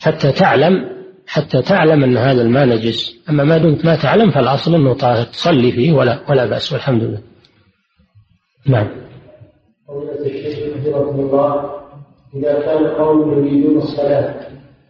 [0.00, 0.94] حتى تعلم
[1.26, 3.24] حتى تعلم أن هذا الماء نجس.
[3.30, 5.24] أما ما دمت ما تعلم فالأصل أنه طاهر.
[5.24, 7.20] تصلي فيه ولا ولا بأس والحمد لله.
[8.66, 8.88] نعم.
[11.24, 11.70] الله
[12.34, 14.34] إذا كان قوم يريدون الصلاة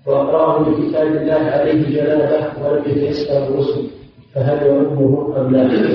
[0.07, 3.91] وأقرأهم بكتاب الله عليه جنابة ولم يتيسر الغسل
[4.35, 5.91] فهل يؤمه أم لا؟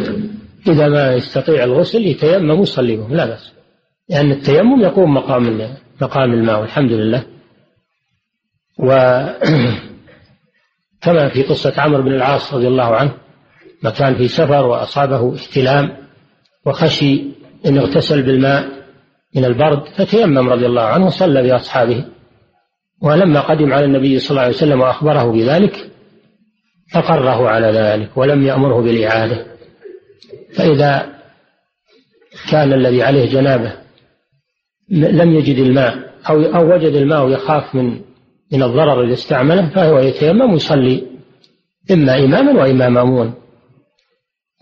[0.68, 3.54] إذا ما يستطيع الغسل يتيمم ويصلي بهم لا بأس
[4.10, 5.70] لأن التيمم يقوم مقام
[6.02, 7.24] مقام الماء والحمد لله
[8.80, 8.90] و
[11.04, 13.12] كما في قصة عمرو بن العاص رضي الله عنه
[13.84, 15.98] ما كان في سفر وأصابه احتلام
[16.66, 17.24] وخشي
[17.66, 18.79] أن يغتسل بالماء
[19.36, 22.06] من البرد فتيمم رضي الله عنه وصلى بأصحابه.
[23.02, 25.92] ولما قدم على النبي صلى الله عليه وسلم وأخبره بذلك
[26.96, 29.46] أقره على ذلك ولم يأمره بالإعادة.
[30.54, 31.20] فإذا
[32.52, 33.74] كان الذي عليه جنابة
[34.90, 38.02] لم يجد الماء أو أو وجد الماء ويخاف من
[38.52, 41.04] من الضرر إذا استعمله فهو يتيمم ويصلي.
[41.92, 43.34] إما إماما وإما مأمون.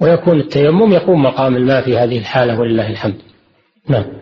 [0.02, 3.22] ويكون التيمم يقوم مقام الماء في هذه الحالة ولله الحمد.
[3.90, 4.17] نعم.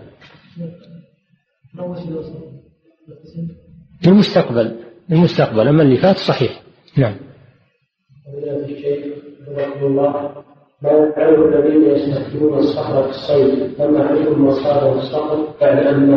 [4.06, 4.76] للمستقبل
[5.10, 5.68] للمستقبل.
[5.68, 6.62] أما اللي فات صحيح.
[6.98, 7.16] نعم.
[11.54, 12.58] الذين يستخدمون
[13.04, 16.10] في الصيد عليهم الصخر بعد أن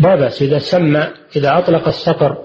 [0.00, 2.44] لا بأس إذا سمى إذا أطلق الصقر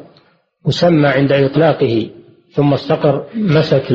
[0.66, 2.10] وسمى عند إطلاقه
[2.52, 3.92] ثم الصقر مسك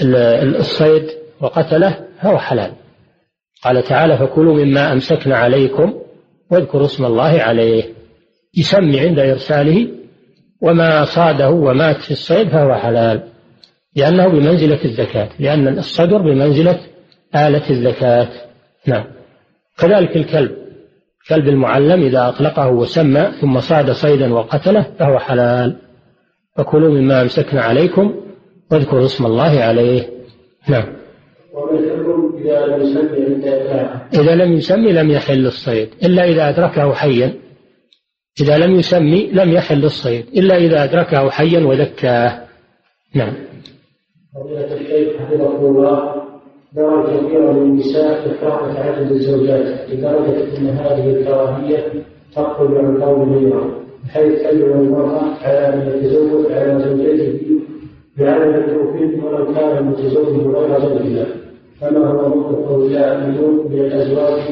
[0.00, 1.10] الصيد
[1.40, 2.72] وقتله فهو حلال.
[3.64, 6.05] قال تعالى فكلوا مما أمسكنا عليكم
[6.50, 7.84] واذكروا اسم الله عليه.
[8.56, 9.88] يسمي عند إرساله
[10.62, 13.22] وما صاده ومات في الصيد فهو حلال
[13.96, 16.78] لأنه بمنزلة الزكاة لأن الصدر بمنزلة
[17.34, 18.28] آلة الزكاة.
[18.86, 19.04] نعم.
[19.78, 20.50] كذلك الكلب
[21.28, 25.76] كلب المعلم إذا أطلقه وسمى ثم صاد صيدا وقتله فهو حلال.
[26.56, 28.14] فكلوا مما أمسكنا عليكم
[28.70, 30.08] واذكروا اسم الله عليه.
[30.68, 30.96] نعم.
[32.46, 33.42] إذا لم يسمي
[34.14, 37.32] إذا لم يسمي لم يحل الصيد إلا إذا أدركه حيا.
[38.40, 42.42] إذا لم يسمي لم يحل الصيد إلا إذا أدركه حيا وذكاه.
[43.14, 43.32] نعم.
[44.34, 46.14] فضيلة الشيخ حفظه الله
[46.76, 51.92] نرى كثيرا من النساء إكراه تعدد الزوجات لدرجة أن هذه الكراهية
[52.34, 53.70] تخرج عن قول غيرها
[54.04, 57.60] بحيث تدعو المرأة على أن يتزوج على زوجته
[58.18, 61.45] بعدم التوفيق ولو كان المتزوج غير زوجها.
[61.80, 64.42] كما هو موقف الجاهلون من الأزواج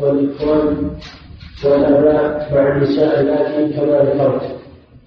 [0.00, 0.90] والإخوان
[1.64, 4.58] والآباء مع النساء التي كما ذكرت.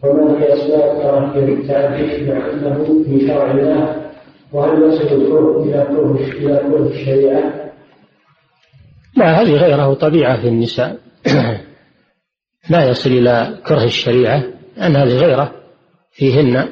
[0.04, 4.12] وما هي أسباب كراهية التعدد مع أنه في شرع الله؟
[4.54, 7.72] وهل يصل الكره إلى كره إلى كره الشريعة؟
[9.18, 10.98] لا هذه غيره طبيعة في النساء.
[12.70, 14.44] لا يصل إلى كره الشريعة
[14.78, 15.52] لأن هذه غيرة
[16.12, 16.68] فيهن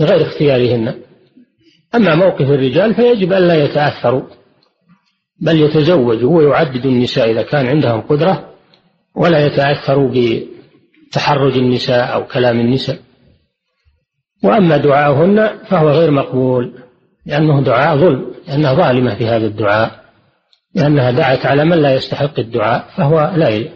[0.00, 1.07] غير اختيارهن.
[1.94, 4.22] أما موقف الرجال فيجب أن لا يتأثروا
[5.40, 8.54] بل يتزوجوا ويعدد النساء إذا كان عندهم قدرة
[9.16, 10.10] ولا يتأثروا
[11.08, 12.98] بتحرج النساء أو كلام النساء.
[14.44, 16.74] وأما دعاؤهن فهو غير مقبول
[17.26, 20.04] لأنه دعاء ظلم لأنها ظالمة في هذا الدعاء
[20.74, 23.68] لأنها دعت على من لا يستحق الدعاء فهو لا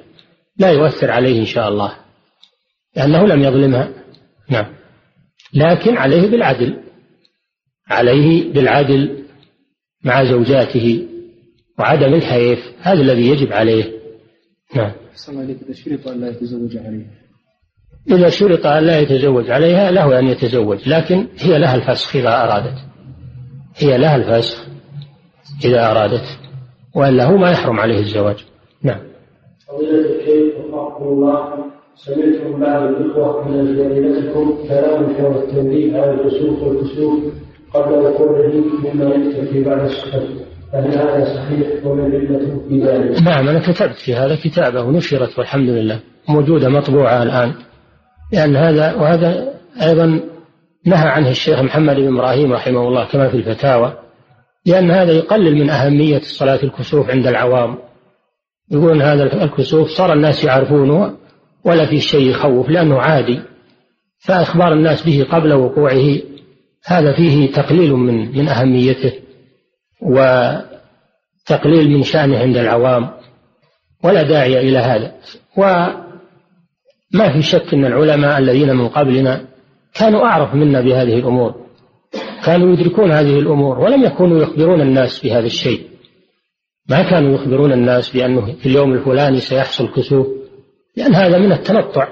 [0.59, 1.92] لا يؤثر عليه إن شاء الله
[2.96, 3.88] لأنه لم يظلمها.
[4.51, 4.66] نعم.
[5.55, 6.83] لكن عليه بالعدل.
[7.92, 9.22] عليه بالعدل
[10.05, 11.07] مع زوجاته
[11.78, 13.85] وعدم الحيف هذا الذي يجب عليه.
[14.76, 14.92] نعم.
[15.64, 17.11] إذا شرط أن لا يتزوج عليها
[18.11, 22.78] إذا شرط أن لا يتزوج عليها له أن يتزوج لكن هي لها الفسخ إذا أرادت.
[23.76, 24.66] هي لها الفسخ
[25.64, 26.38] إذا أرادت
[26.94, 28.44] وإلا هو ما يحرم عليه الزواج.
[28.83, 29.00] نعم.
[29.68, 36.62] فضيلة الشيخ وفقكم الله سمعت من بعض الإخوة من جريمتكم كلام حول التنبيه على الكسوف
[36.62, 37.24] والكسوف
[37.74, 38.52] قبل وقوعه
[38.85, 40.22] مما يكتب في بعض الصحف.
[40.72, 45.68] فهل هذا صحيح وما العلة في ذلك؟ نعم أنا كتبت في هذا كتابة ونشرت والحمد
[45.68, 46.00] لله.
[46.28, 47.54] موجودة مطبوعة الآن.
[48.32, 50.20] لأن هذا وهذا أيضا
[50.87, 53.92] نهى عنه الشيخ محمد بن إبراهيم رحمه الله كما في الفتاوى
[54.66, 57.78] لأن هذا يقلل من أهمية صلاة الكسوف عند العوام.
[58.70, 61.14] يقولون هذا الكسوف صار الناس يعرفونه
[61.64, 63.42] ولا في شيء يخوف لأنه عادي.
[64.18, 66.18] فإخبار الناس به قبل وقوعه
[66.86, 69.12] هذا فيه تقليل من من أهميته
[70.02, 73.10] وتقليل من شأنه عند العوام
[74.04, 75.14] ولا داعي إلى هذا.
[75.56, 79.44] وما في شك أن العلماء الذين من قبلنا
[79.94, 81.54] كانوا أعرف منا بهذه الأمور
[82.44, 85.88] كانوا يدركون هذه الأمور ولم يكونوا يخبرون الناس بهذا الشيء.
[86.88, 90.26] ما كانوا يخبرون الناس بأنه في اليوم الفلاني سيحصل كسوف
[90.96, 92.08] لأن هذا من التنطع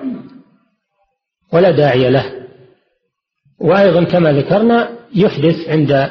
[1.52, 2.39] ولا داعي له.
[3.60, 6.10] وأيضا كما ذكرنا يحدث عند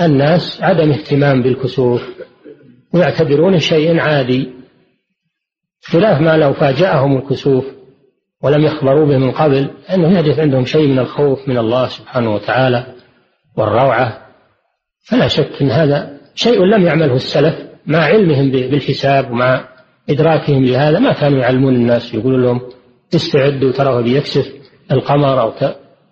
[0.00, 2.02] الناس عدم اهتمام بالكسوف
[2.94, 4.48] ويعتبرونه شيء عادي
[5.82, 7.64] خلاف ما لو فاجأهم الكسوف
[8.42, 12.86] ولم يخبروا به من قبل أنه يحدث عندهم شيء من الخوف من الله سبحانه وتعالى
[13.56, 14.26] والروعة.
[15.00, 17.54] فلا شك أن هذا شيء لم يعمله السلف
[17.86, 19.68] مع علمهم بالحساب ومع
[20.10, 22.60] إدراكهم لهذا ما كانوا يعلمون الناس يقولون لهم
[23.14, 24.52] استعدوا ترى بيكسف
[24.92, 25.50] القمر أو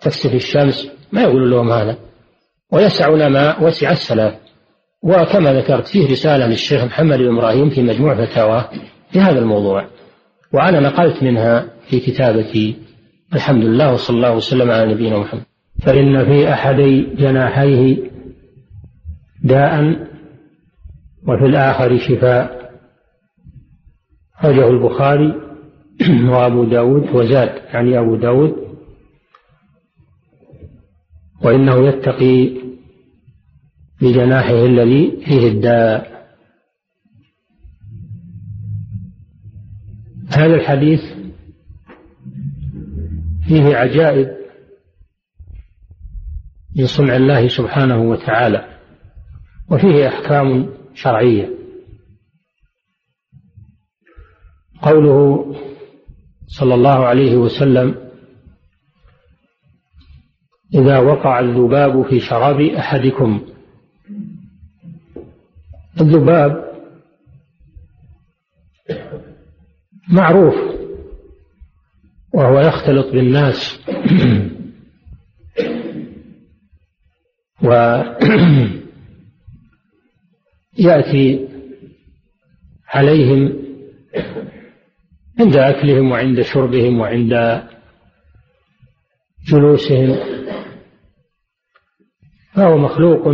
[0.01, 1.97] تكسف الشمس ما يقولون لهم هذا.
[2.73, 4.35] ويسعنا ما وسع السلف
[5.03, 8.69] وكما ذكرت فيه رسالة للشيخ محمد بن إبراهيم في مجموع فتاواه
[9.11, 9.85] في هذا الموضوع.
[10.53, 12.77] وأنا نقلت منها في كتابتي
[13.35, 15.43] الحمد لله وصلى الله وسلم على نبينا محمد.
[15.83, 17.97] فإن في أحدي جناحيه
[19.45, 19.85] داء
[21.29, 22.71] وفي الآخر شفاء.
[24.39, 25.35] أخرجه البخاري
[26.31, 28.68] وأبو داود وزاد يعني أبو داود.
[31.43, 32.69] وإنه يتقي
[34.01, 36.19] بجناحه الذي فيه الداء.
[40.29, 41.01] هذا الحديث
[43.49, 44.39] فيه عجائب
[46.77, 48.79] من صنع الله سبحانه وتعالى
[49.71, 51.51] وفيه أحكام شرعية.
[54.83, 55.45] قوله
[56.47, 58.08] صلى الله عليه وسلم
[60.75, 63.47] إذا وقع الذباب في شراب أحدكم.
[66.01, 66.69] الذباب
[70.09, 70.55] معروف
[72.35, 73.81] وهو يختلط بالناس.
[80.79, 81.49] ويأتي
[82.89, 83.59] عليهم
[85.41, 87.63] عند أكلهم وعند شربهم وعند
[89.49, 90.38] جلوسهم.
[92.53, 93.29] فهو مخلوق.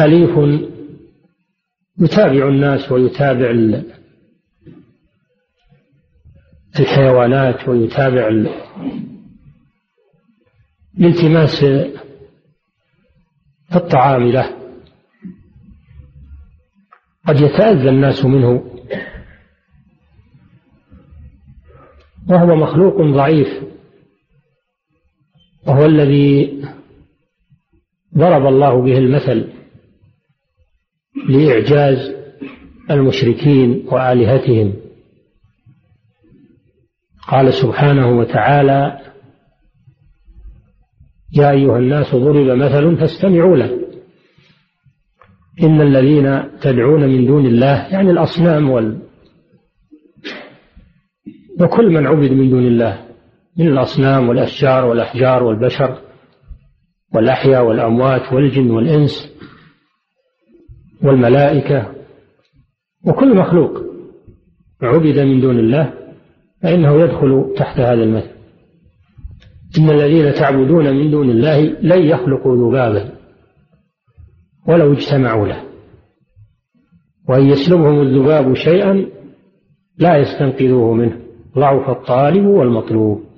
[0.00, 0.38] أليف.
[1.98, 3.50] يتابع الناس ويتابع
[6.80, 8.28] الحيوانات ويتابع
[10.98, 11.64] الالتماس
[13.74, 14.56] الطعام له.
[17.26, 18.70] قد يتأذى الناس منه.
[22.28, 23.73] وهو مخلوق ضعيف.
[25.66, 26.62] وهو الذي
[28.16, 29.48] ضرب الله به المثل
[31.28, 32.14] لإعجاز
[32.90, 34.74] المشركين وآلهتهم.
[37.28, 38.98] قال سبحانه وتعالى
[41.32, 43.84] يا أيها الناس ضرب مثل فاستمعوا له.
[45.62, 48.98] إن الذين تدعون من دون الله يعني الأصنام وال
[51.60, 53.03] وكل من عبد من دون الله
[53.58, 55.98] من الأصنام والأشجار والأحجار والبشر
[57.14, 59.34] والأحياء والأموات والجن والإنس
[61.02, 61.94] والملائكة
[63.06, 63.84] وكل مخلوق
[64.82, 65.92] عبد من دون الله
[66.62, 68.30] فإنه يدخل تحت هذا المثل.
[69.78, 73.10] إن الذين تعبدون من دون الله لن يخلقوا ذبابا
[74.68, 75.64] ولو اجتمعوا له.
[77.28, 79.06] وإن يسلبهم الذباب شيئا
[79.98, 81.20] لا يستنقذوه منه.
[81.58, 83.33] ضعف الطالب والمطلوب.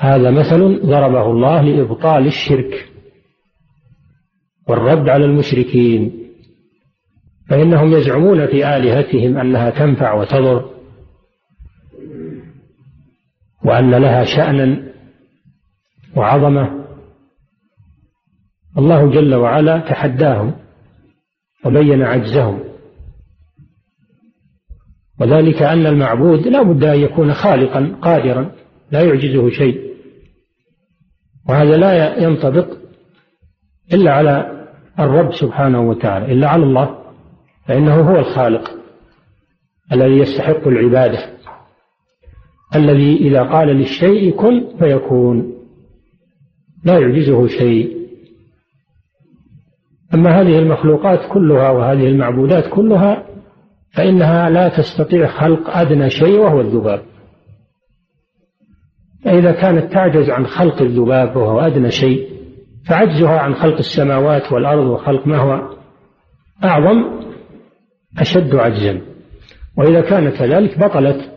[0.00, 2.88] هذا مثل ضربه الله لإبطال الشرك
[4.68, 6.28] والرد على المشركين
[7.48, 10.70] فإنهم يزعمون في آلهتهم أنها تنفع وتضر
[13.64, 14.92] وأن لها شأنا
[16.16, 16.84] وعظمة.
[18.78, 20.54] الله جل وعلا تحداهم
[21.64, 22.60] وبين عجزهم
[25.20, 28.50] وذلك أن المعبود لا بد أن يكون خالقا قادرا
[28.90, 29.87] لا يعجزه شيء.
[31.48, 32.66] وهذا لا ينطبق
[33.92, 34.66] إلا على
[34.98, 36.98] الرب سبحانه وتعالى إلا على الله
[37.66, 38.70] فإنه هو الخالق
[39.92, 41.18] الذي يستحق العبادة
[42.76, 45.54] الذي إذا قال للشيء كن فيكون
[46.84, 47.98] لا يعجزه شيء.
[50.14, 53.24] أما هذه المخلوقات كلها وهذه المعبودات كلها
[53.94, 57.02] فإنها لا تستطيع خلق أدنى شيء وهو الذباب.
[59.24, 62.38] فإذا كانت تعجز عن خلق الذباب وهو أدنى شيء
[62.86, 65.76] فعجزها عن خلق السماوات والأرض وخلق ما هو
[66.64, 67.20] أعظم
[68.18, 69.00] أشد عجزا.
[69.76, 71.32] وإذا كان كذلك بطلت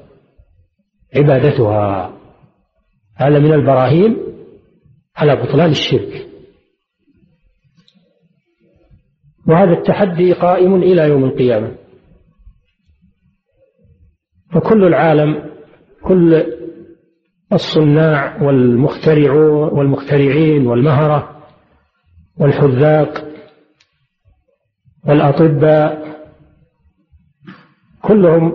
[1.15, 2.13] عبادتها.
[3.15, 4.17] هذا من البراهين
[5.15, 6.27] على بطلان الشرك.
[9.47, 11.75] وهذا التحدي قائم إلى يوم القيامة.
[14.53, 15.51] فكل العالم
[16.03, 16.60] كل
[17.53, 21.41] الصناع والمخترعون والمخترعين والمهرة
[22.37, 23.27] والحذاق
[25.07, 26.11] والأطباء
[28.01, 28.53] كلهم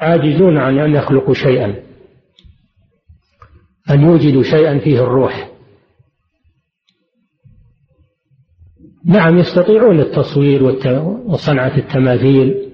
[0.00, 1.82] عاجزون عن أن يخلقوا شيئا
[3.90, 5.50] أن يوجدوا شيئا فيه الروح.
[9.04, 10.62] نعم يستطيعون التصوير
[11.26, 12.72] وصنعة التماثيل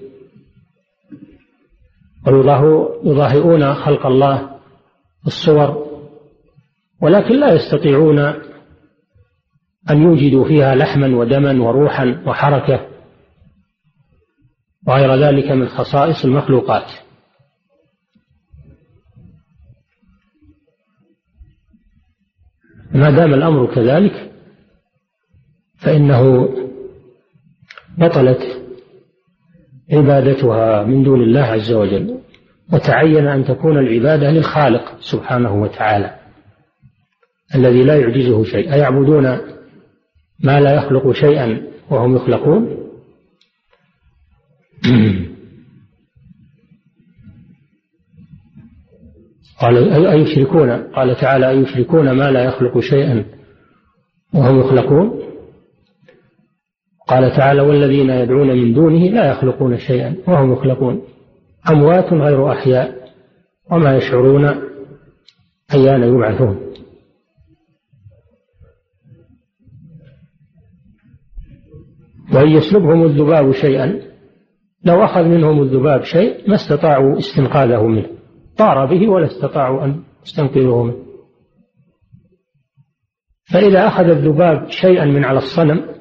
[2.26, 4.51] ويضاهئون خلق الله.
[5.26, 5.92] الصور
[7.00, 8.18] ولكن لا يستطيعون
[9.90, 12.88] أن يوجدوا فيها لحما ودما وروحا وحركة
[14.86, 16.90] وغير ذلك من خصائص المخلوقات.
[22.94, 24.32] ما دام الأمر كذلك
[25.76, 26.48] فإنه
[27.98, 28.62] بطلت
[29.92, 32.21] عبادتها من دون الله عز وجل.
[32.72, 36.14] وتعين أن تكون العبادة للخالق سبحانه وتعالى
[37.54, 38.72] الذي لا يعجزه شيء.
[38.72, 39.38] أيعبدون
[40.44, 42.78] ما لا يخلق شيئا وهم يخلقون؟
[49.60, 53.24] قال أيشركون قال تعالى أيشركون ما لا يخلق شيئا
[54.34, 55.22] وهم يخلقون؟
[57.08, 61.02] قال تعالى والذين يدعون من دونه لا يخلقون شيئا وهم يخلقون.
[61.70, 63.12] أموات غير أحياء
[63.70, 64.44] وما يشعرون
[65.74, 66.72] أيان يبعثون.
[72.34, 74.00] وإن يسلبهم الذباب شيئا
[74.84, 78.06] لو أخذ منهم الذباب شيء ما استطاعوا استنقاذه منه.
[78.58, 81.02] طار به ولا استطاعوا أن يستنقذوه منه.
[83.52, 85.92] فإذا أخذ الذباب شيئا من على الصنم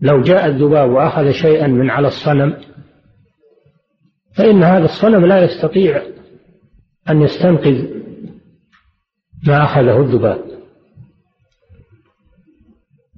[0.00, 2.56] لو جاء الذباب وأخذ شيئا من على الصنم
[4.36, 6.02] فإن هذا الصنم لا يستطيع
[7.10, 7.84] أن يستنقذ
[9.46, 10.44] ما أخذه الذباب.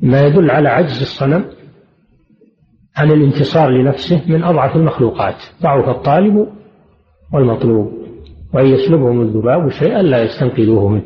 [0.03, 1.45] ما يدل على عجز الصنم
[2.97, 5.37] عن الانتصار لنفسه من أضعف المخلوقات.
[5.63, 6.49] ضعف الطالب
[7.33, 7.93] والمطلوب.
[8.55, 11.05] وأن يسلبهم الذباب شيئا لا يستنقذوه منه.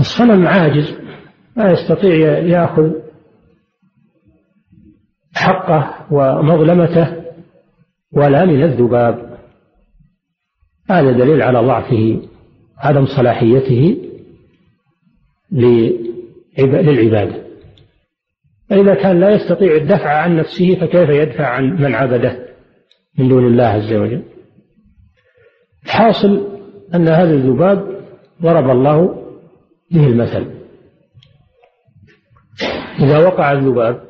[0.00, 0.98] الصنم عاجز
[1.56, 2.92] لا يستطيع يأخذ
[5.34, 7.15] حقه ومظلمته
[8.16, 9.38] ولا من الذباب.
[10.90, 12.22] هذا دليل على ضعفه
[12.78, 13.96] عدم صلاحيته
[16.58, 17.46] للعبادة.
[18.70, 22.46] فإذا كان لا يستطيع الدفع عن نفسه فكيف يدفع عن من عبده
[23.18, 24.22] من دون الله عز وجل؟
[25.84, 26.46] الحاصل
[26.94, 28.00] أن هذا الذباب
[28.42, 29.22] ضرب الله
[29.90, 30.46] به المثل.
[32.98, 34.00] إذا وقع الذباب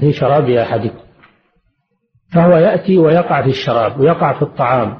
[0.00, 1.05] في شراب أحدكم
[2.32, 4.98] فهو يأتي ويقع في الشراب ويقع في الطعام.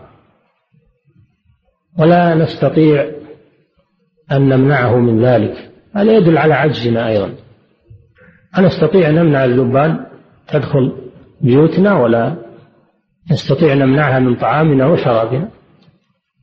[1.99, 3.11] ولا نستطيع
[4.33, 5.71] أن نمنعه من ذلك.
[5.95, 7.35] هذا يدل على عجزنا أيضا.
[8.59, 10.07] أنستطيع أن نمنع اللبان؟
[10.49, 10.93] تدخل
[11.41, 12.37] بيوتنا ولا
[13.31, 15.49] نستطيع أن نمنعها من طعامنا وشرابنا؟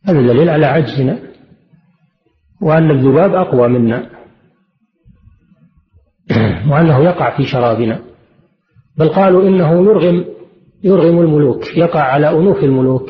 [0.05, 1.19] هذا دليل على عجزنا.
[2.61, 4.09] وأن الذباب أقوى منا.
[6.69, 7.99] وأنه يقع في شرابنا.
[8.97, 10.25] بل قالوا إنه يرغم
[10.83, 13.09] يرغم الملوك يقع على أنوف الملوك.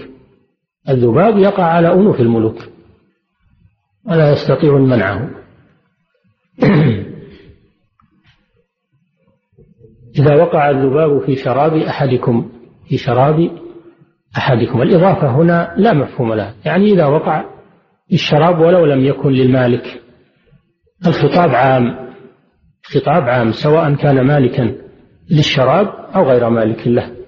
[0.89, 2.57] الذباب يقع على أنوف الملوك.
[4.05, 5.30] ولا يستطيع منعه.
[10.19, 12.49] إذا وقع الذباب في شراب أحدكم
[12.89, 13.49] في شراب
[14.38, 14.82] أحدكم.
[14.82, 16.53] الإضافة هنا لا مفهوم لها.
[16.65, 17.45] يعني إذا وقع
[18.13, 20.01] الشراب ولو لم يكن للمالك.
[21.07, 22.13] الخطاب عام.
[22.84, 24.76] خطاب عام سواء كان مالكا
[25.32, 27.22] للشراب أو غير مالك له.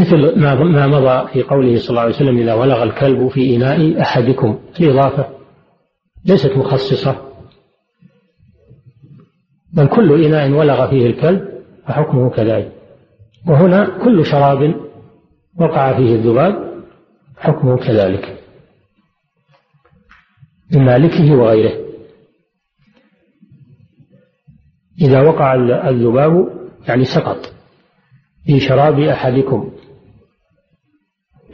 [0.00, 4.58] مثل ما مضى في قوله صلى الله عليه وسلم إذا ولغ الكلب في إناء أحدكم.
[4.80, 5.28] الإضافة
[6.24, 7.22] ليست مخصصة.
[9.72, 11.48] بل كل إناء ولغ فيه الكلب
[11.86, 12.72] فحكمه كذلك.
[13.48, 14.74] وهنا كل شراب
[15.60, 16.82] وقع فيه الذباب
[17.36, 18.38] حكمه كذلك.
[20.72, 21.86] لمالكه وغيره.
[25.00, 25.54] إذا وقع
[25.88, 26.48] الذباب
[26.88, 27.52] يعني سقط
[28.46, 29.75] في شراب أحدكم.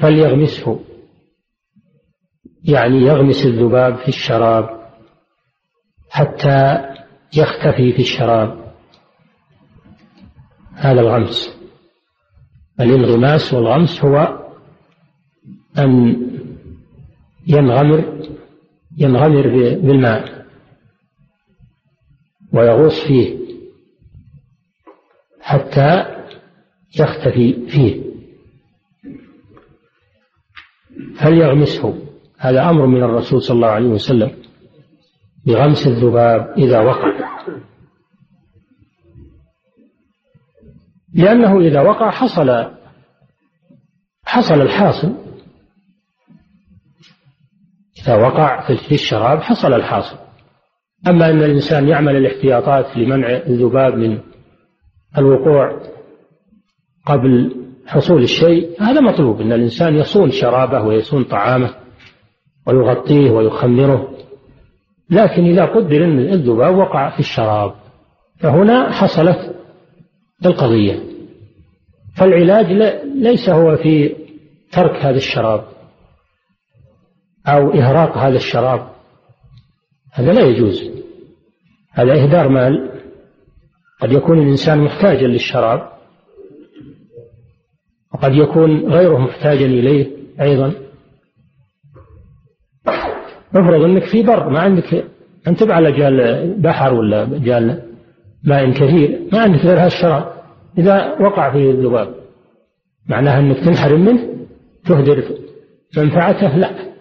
[0.03, 0.81] فليغمسه.
[2.65, 4.83] يعني يغمس الذباب في الشراب
[6.11, 6.79] حتى
[7.37, 8.75] يختفي في الشراب.
[10.75, 11.59] هذا الغمس.
[12.81, 14.43] الانغماس والغمس هو
[15.79, 16.17] أن
[17.47, 18.29] ينغمر
[18.99, 20.47] ينغمر بالماء
[22.53, 23.39] ويغوص فيه
[25.41, 26.05] حتى
[27.01, 28.12] يختفي فيه.
[31.23, 31.95] فليغمسه.
[32.39, 34.31] هذا أمر من الرسول صلى الله عليه وسلم.
[35.47, 37.13] بغمس الذباب إذا وقع.
[41.15, 42.71] لأنه إذا وقع حصل
[44.25, 45.15] حصل الحاصل.
[48.03, 50.17] إذا وقع في الشراب حصل الحاصل.
[51.09, 54.21] أما أن الإنسان يعمل الاحتياطات لمنع الذباب من
[55.19, 55.81] الوقوع
[57.07, 57.62] قبل
[57.93, 61.75] حصول الشيء هذا مطلوب أن الإنسان يصون شرابه ويصون طعامه
[62.67, 64.09] ويغطيه ويخمره
[65.11, 67.75] لكن إذا قدر أن الذباب وقع في الشراب
[68.39, 69.57] فهنا حصلت
[70.47, 71.01] القضية.
[72.17, 72.73] فالعلاج
[73.15, 74.17] ليس هو في
[74.73, 75.65] ترك هذا الشراب
[77.47, 78.89] أو إهراق هذا الشراب
[80.13, 80.91] هذا لا يجوز.
[81.93, 82.91] هذا إهدار مال.
[84.01, 85.92] قد يكون الإنسان محتاجا للشراب.
[88.23, 90.07] وقد يكون غيره محتاجا إليه
[90.41, 90.73] أيضا.
[93.55, 95.05] افرض أنك في بر ما عندك
[95.49, 97.83] أنت على جال بحر ولا جال
[98.45, 100.33] ماء كثير ما عندك غير هذا الشراب
[100.79, 102.15] إذا وقع فيه الذباب
[103.07, 104.47] معناها أنك تنحرم منه
[104.85, 105.25] تهدر
[105.97, 106.93] منفعته لا.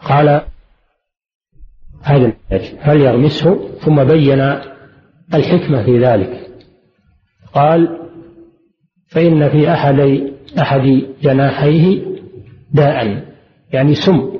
[0.00, 0.42] قال
[2.02, 2.32] هذا
[2.80, 4.40] هل يغمسه؟ ثم بين
[5.34, 6.45] الحكمة في ذلك.
[7.56, 7.98] قال
[9.06, 10.00] فإن في أحد
[10.58, 12.02] أحد جناحيه
[12.72, 13.24] داء
[13.72, 14.30] يعني سم.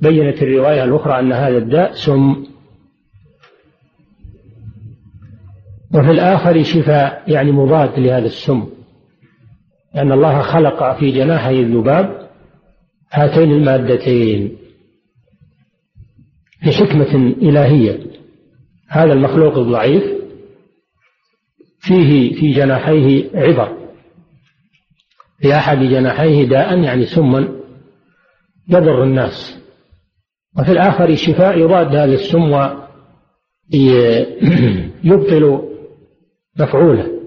[0.00, 2.44] بينت الرواية الأخرى أن هذا الداء سم.
[5.94, 8.66] وفي الآخر شفاء يعني مضاد لهذا السم.
[9.94, 12.28] لأن الله خلق في جناحي الذباب
[13.12, 14.56] هاتين المادتين
[16.66, 17.98] لحكمة إلهية.
[18.88, 20.17] هذا المخلوق الضعيف
[21.88, 23.78] فيه في جناحيه عبر.
[25.40, 27.48] في أحد جناحيه داء يعني سما
[28.68, 29.58] يضر الناس.
[30.58, 32.52] وفي الآخر شفاء يضاد هذا السم
[35.04, 35.68] ويبطل
[36.60, 37.18] مفعوله.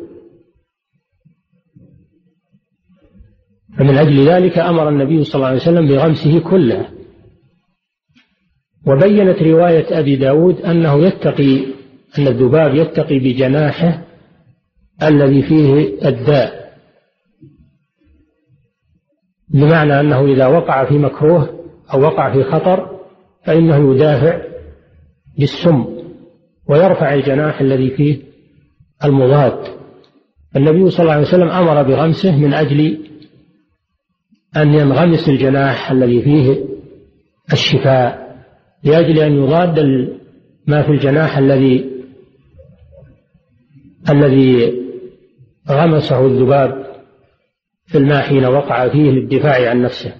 [3.78, 6.89] فمن أجل ذلك أمر النبي صلى الله عليه وسلم بغمسه كله.
[8.88, 11.66] وبينت رواية أبي داود أنه يتقي
[12.18, 14.11] أن الذباب يتقي بجناحه
[15.04, 16.72] الذي فيه الداء.
[19.49, 21.49] بمعنى أنه إذا وقع في مكروه
[21.93, 22.99] أو وقع في خطر
[23.45, 24.41] فإنه يدافع
[25.38, 25.86] بالسم
[26.70, 28.18] ويرفع الجناح الذي فيه
[29.06, 29.82] المضاد.
[30.56, 32.97] النبي صلى الله عليه وسلم أمر بغمسه من أجل
[34.58, 36.66] أن ينغمس الجناح الذي فيه
[37.54, 38.38] الشفاء
[38.84, 39.80] لأجل أن يضاد
[40.68, 41.91] ما في الجناح الذي
[44.10, 44.81] الذي
[45.70, 46.86] غمسه الذباب
[47.86, 50.16] في الماء حين وقع فيه للدفاع عن نفسه.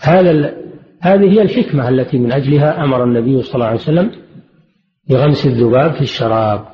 [0.00, 0.56] هذا
[1.00, 4.10] هذه هي الحكمة التي من أجلها أمر النبي صلى الله عليه وسلم
[5.10, 6.66] بغمس الذباب في الشراب.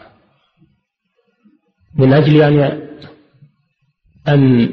[1.94, 2.80] من أجل أن
[4.28, 4.68] أن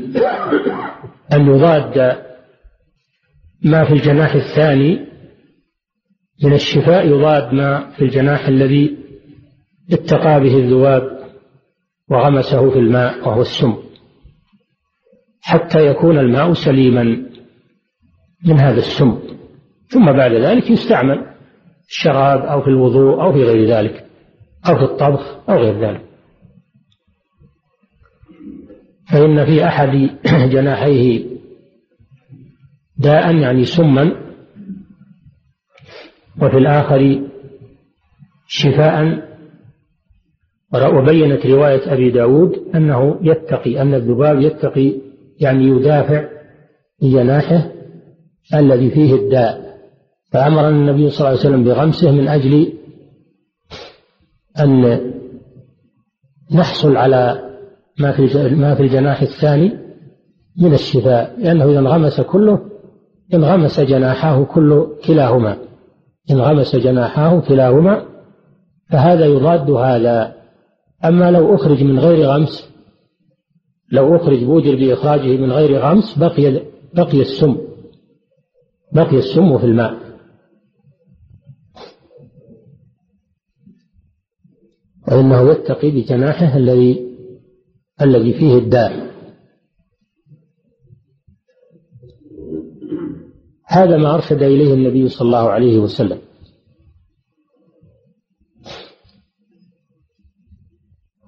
[1.33, 2.17] أن يضاد
[3.61, 5.05] ما في الجناح الثاني
[6.43, 8.97] من الشفاء يضاد ما في الجناح الذي
[9.91, 11.16] اتقى به الذباب.
[12.10, 13.78] وغمسه في الماء وهو السم
[15.41, 17.03] حتى يكون الماء سليما
[18.45, 19.20] من هذا السم.
[19.88, 21.36] ثم بعد ذلك يستعمل
[21.89, 24.05] الشراب أو في الوضوء أو في غير ذلك
[24.70, 26.01] أو في الطبخ أو غير ذلك.
[29.12, 29.89] فإن في أحد
[30.53, 31.26] جناحيه
[32.97, 34.28] داء يعني سما
[36.41, 37.30] وفي الآخر
[38.47, 39.26] شفاء
[40.74, 44.93] وبينت رواية أبي داود أنه يتقي أن الذباب يتقي
[45.39, 46.30] يعني يدافع
[47.01, 47.72] بجناحه
[48.53, 49.68] الذي فيه الداء.
[50.32, 52.74] فأمر النبي صلى الله عليه وسلم بغمسه من أجل
[54.59, 55.01] أن
[56.51, 57.49] نحصل على
[57.99, 59.72] ما في ما في الجناح الثاني
[60.61, 62.59] من الشفاء لأنه إذا انغمس كله
[63.34, 65.57] انغمس جناحاه كل كلاهما
[66.32, 68.05] انغمس جناحاه كلاهما
[68.89, 70.36] فهذا يضاد هذا.
[71.05, 72.69] أما لو أخرج من غير غمس
[73.91, 77.57] لو أخرج بوجر بإخراجه من غير غمس بقي بقي السم.
[78.91, 80.07] بقي السم في الماء.
[85.07, 87.17] وإنه يتقي بجناحه الذي
[88.01, 89.07] الذي فيه الداء.
[93.65, 96.26] هذا ما أرشد إليه النبي صلى الله عليه وسلم.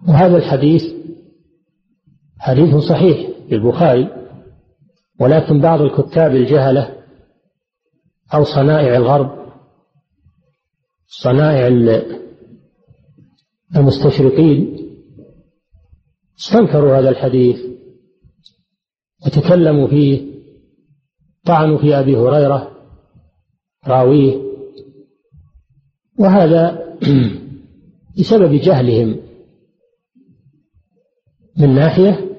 [0.09, 0.83] وهذا الحديث
[2.39, 4.07] حديث صحيح في البخاري
[5.19, 6.95] ولكن بعض الكتاب الجهلة
[8.33, 9.39] أو صنائع الغرب
[11.07, 11.67] صنائع
[13.75, 14.77] المستشرقين
[16.39, 17.59] استنكروا هذا الحديث
[19.25, 20.29] وتكلموا فيه
[21.45, 22.71] طعنوا في أبي هريرة
[23.87, 24.49] راويه
[26.19, 26.89] وهذا
[28.19, 29.28] بسبب جهلهم.
[31.59, 32.29] من ناحية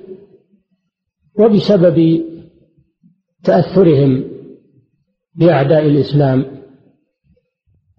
[1.39, 2.25] وبسبب
[3.45, 4.25] تأثرهم
[5.35, 6.61] بأعداء الإسلام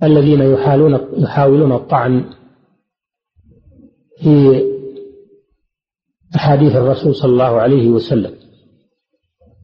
[0.04, 2.26] الذين يحاولون يحاولون الطعن
[4.18, 4.64] في
[6.36, 8.34] أحاديث الرسول صلى الله عليه وسلم.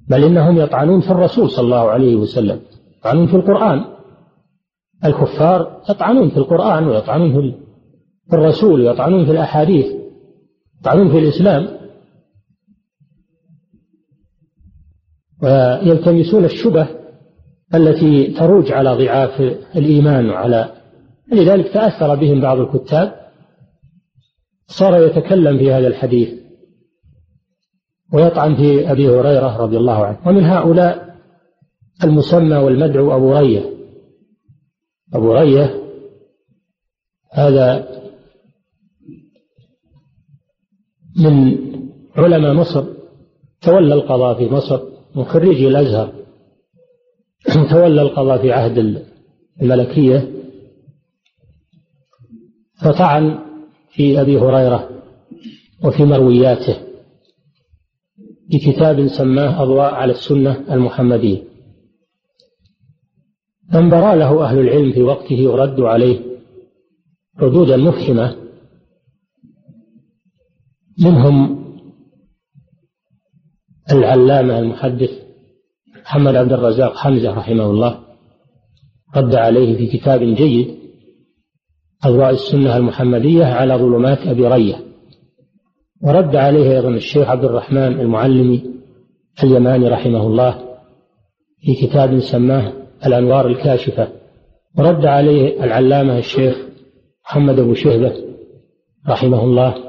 [0.10, 2.62] بل إنهم يطعنون في الرسول صلى الله عليه وسلم.
[3.00, 3.86] يطعنون في القرآن.
[5.06, 7.54] الكفار يطعنون في القرآن ويطعنون
[8.30, 9.86] في الرسول ويطعنون في الأحاديث.
[10.88, 11.78] يطعنون في الإسلام
[15.44, 16.88] ويلتمسون الشبه
[17.76, 19.42] التي تروج على ضعاف
[19.76, 20.74] الإيمان وعلى
[21.32, 23.28] لذلك تأثر بهم بعض الكتاب.
[24.68, 26.30] صار يتكلم في هذا الحديث
[28.14, 30.18] ويطعن في أبي هريرة رضي الله عنه.
[30.28, 31.18] ومن هؤلاء
[32.04, 33.74] المسمى والمدعو أبو رية.
[35.14, 35.84] أبو رية
[37.32, 37.88] هذا
[41.18, 41.58] من
[42.16, 42.86] علماء مصر
[43.62, 44.80] تولى القضاء في مصر
[45.16, 46.14] من خريجي الأزهر.
[47.72, 49.04] تولى القضاء في عهد
[49.62, 50.32] الملكية.
[52.82, 53.40] فطعن
[53.90, 54.90] في أبي هريرة
[55.84, 56.78] وفي مروياته
[58.50, 61.44] بكتاب سماه أضواء على السنة المحمدية.
[63.74, 66.20] فانبرى له أهل العلم في وقته وردوا عليه
[67.40, 68.37] ردودا مفهمة
[71.00, 71.68] منهم
[73.92, 75.12] العلامة المحدث
[76.02, 78.00] محمد عبد الرزاق حمزة رحمه الله
[79.16, 80.78] رد عليه في كتاب جيد
[82.04, 84.84] أضواء السنة المحمدية على ظلمات أبي رية.
[86.02, 88.64] ورد عليه أيضا الشيخ عبد الرحمن المعلمي
[89.44, 90.78] اليماني رحمه الله
[91.62, 92.74] في كتاب سماه
[93.06, 94.08] الأنوار الكاشفة.
[94.78, 96.58] ورد عليه العلامة الشيخ
[97.26, 98.14] محمد أبو شهبة
[99.08, 99.87] رحمه الله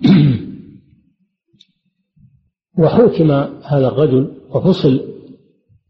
[2.78, 3.30] وحكم
[3.64, 5.04] هذا الرجل وفصل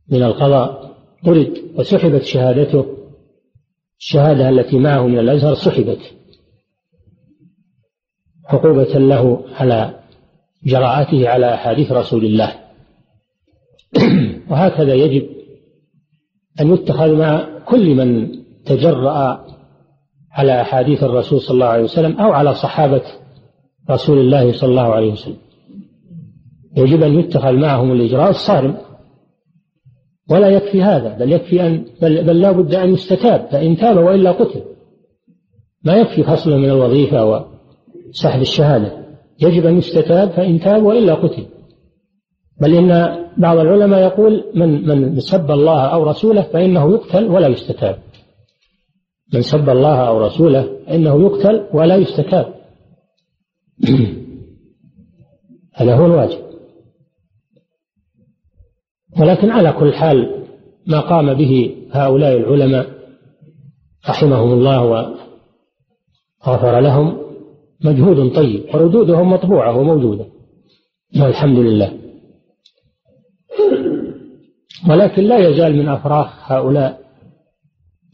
[0.08, 2.86] من القضاء طرد وسحبت شهادته
[3.98, 6.14] الشهادة التي معه من الأزهر سحبت.
[8.46, 10.00] عقوبة له على
[10.64, 12.54] جراءته على أحاديث رسول الله.
[14.50, 15.28] وهكذا يجب
[16.60, 19.46] أن يتخذ مع كل من تجرأ
[20.32, 23.02] على أحاديث الرسول صلى الله عليه وسلم أو على صحابة
[23.90, 25.36] رسول الله صلى الله عليه وسلم.
[26.76, 28.76] يجب أن يتخذ معهم الإجراء الصارم.
[30.30, 34.32] ولا يكفي هذا بل يكفي أن بل, بل لا بد أن يستتاب فإن تاب وإلا
[34.32, 34.62] قتل.
[35.84, 37.44] ما يكفي فصله من الوظيفة
[38.10, 39.00] وسحب الشهادة.
[39.42, 41.46] يجب أن يستتاب فإن تاب وإلا قتل.
[42.60, 47.98] بل إن بعض العلماء يقول من من سب الله أو رسوله فإنه يقتل ولا يستتاب.
[49.34, 52.59] من سب الله أو رسوله فإنه يقتل ولا يستتاب.
[55.74, 56.38] هذا هو الواجب.
[59.20, 60.44] ولكن على كل حال
[60.86, 62.86] ما قام به هؤلاء العلماء
[64.08, 64.84] رحمهم الله
[66.46, 67.18] وغفر لهم
[67.84, 70.26] مجهود طيب وردودهم مطبوعة وموجودة
[71.20, 71.98] والحمد لله.
[74.88, 77.00] ولكن لا يزال من أفراح هؤلاء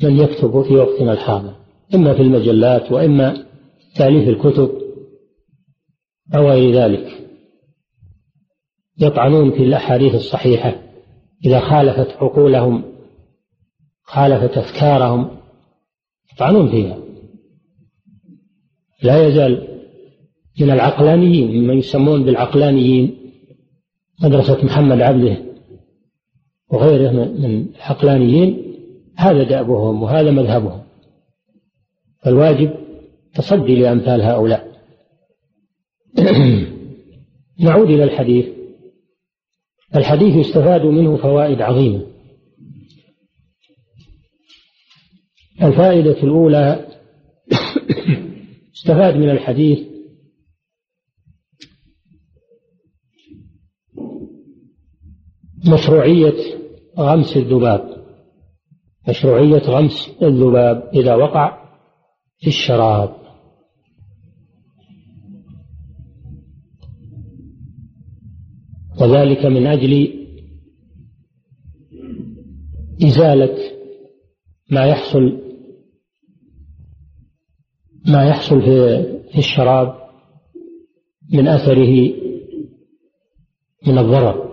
[0.02, 1.52] من يكتب في وقتنا الحاضر
[1.94, 3.44] إما في المجلات وإما
[3.96, 4.70] تأليف الكتب
[6.34, 7.26] أو غير ذلك.
[8.98, 10.74] يطعنون في الأحاديث الصحيحة
[11.44, 12.84] إذا خالفت عقولهم
[14.02, 15.30] خالفت أفكارهم
[16.32, 16.98] يطعنون فيها.
[19.02, 19.68] لا يزال
[20.60, 23.16] من العقلانيين مما يسمون بالعقلانيين
[24.22, 25.36] مدرسة محمد عبده
[26.70, 28.62] وغيره من العقلانيين
[29.16, 30.82] هذا دأبهم وهذا مذهبهم.
[32.22, 32.70] فالواجب
[33.34, 34.75] تصدي لأمثال هؤلاء.
[37.60, 38.46] نعود إلى الحديث.
[39.96, 42.06] الحديث يستفاد منه فوائد عظيمة.
[45.62, 46.88] الفائدة الأولى
[48.76, 49.78] استفاد من الحديث
[55.72, 56.56] مشروعية
[56.98, 58.06] غمس الذباب.
[59.08, 61.68] مشروعية غمس الذباب إذا وقع
[62.38, 63.25] في الشراب.
[69.00, 70.26] وذلك من أجل
[73.02, 73.56] إزالة
[74.70, 75.42] ما يحصل
[78.08, 78.60] ما يحصل
[79.32, 79.94] في الشراب
[81.32, 82.12] من أثره
[83.86, 84.46] من الضرر.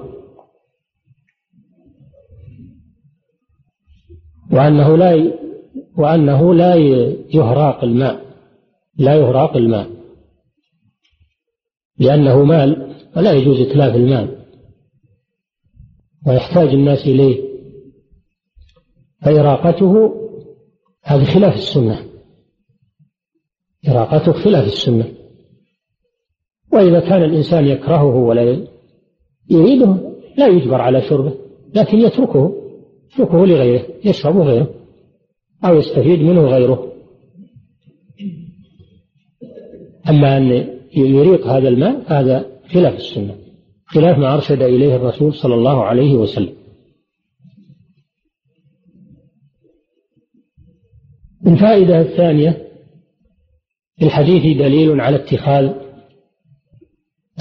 [4.52, 5.34] وأنه لا
[5.98, 6.76] وأنه لا
[7.34, 8.24] يهراق الماء
[8.98, 9.90] لا يهراق الماء
[12.00, 14.46] لأنه مال ولا يجوز إتلاف المال.
[16.28, 17.54] ويحتاج الناس إليه.
[19.22, 20.14] فإراقته
[21.04, 22.06] هذه خلاف السنة.
[23.90, 25.14] إراقته خلاف السنة.
[26.74, 28.68] وإذا كان الإنسان يكرهه ولا
[29.50, 29.98] يريده
[30.38, 31.34] لا يجبر على شربه
[31.76, 32.64] لكن يتركه
[33.14, 34.70] يتركه لغيره يشرب غيره
[35.66, 36.94] أو يستفيد منه غيره.
[40.10, 43.36] أما أن يريق هذا الماء هذا خلاف السنة
[43.86, 46.56] خلاف ما أرشد إليه الرسول صلى الله عليه وسلم.
[51.48, 52.68] الفائدة الثانية
[53.96, 55.74] في الحديث دليل على اتخاذ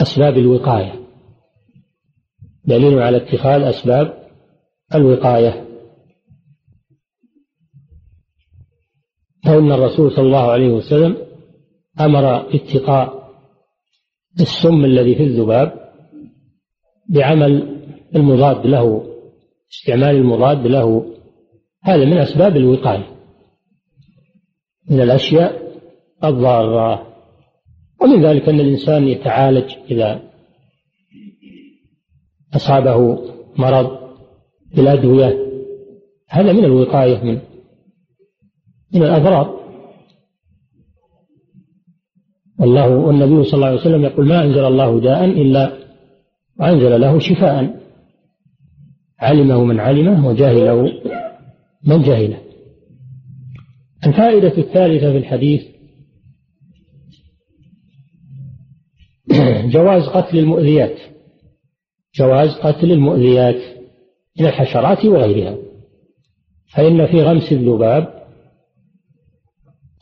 [0.03, 1.01] أسباب الوقاية.
[2.64, 4.28] دليل على اتخاذ أسباب
[4.95, 5.68] الوقاية.
[9.45, 11.16] فإن الرسول صلى الله عليه وسلم
[12.01, 13.22] أمر اتقاء
[14.41, 15.93] السم الذي في الذباب
[17.09, 17.80] بعمل
[18.16, 19.07] المضاد له
[19.72, 21.14] استعمال المضاد له.
[21.83, 23.07] هذا من أسباب الوقاية.
[24.91, 25.62] من الأشياء
[26.24, 27.07] الضارة.
[28.03, 30.22] ومن ذلك أن الإنسان يتعالج إذا
[32.57, 33.18] أصابه
[33.57, 33.99] مرض
[34.74, 35.47] بالأدوية.
[36.28, 37.39] هذا من الوقاية من
[38.95, 39.61] من الأضرار.
[42.62, 45.72] الله والنبي صلى الله عليه وسلم يقول ما أنزل الله داء إلا
[46.60, 47.82] وأنزل له شفاء.
[49.20, 50.92] علمه من علمه وجاهله
[51.86, 52.38] من جهله
[54.06, 55.62] الفائدة الثالثة في الحديث
[59.74, 60.98] جواز قتل المؤذيات.
[62.14, 63.60] جواز قتل المؤذيات
[64.40, 65.56] من الحشرات وغيرها.
[66.74, 68.22] فإن في غمس الذباب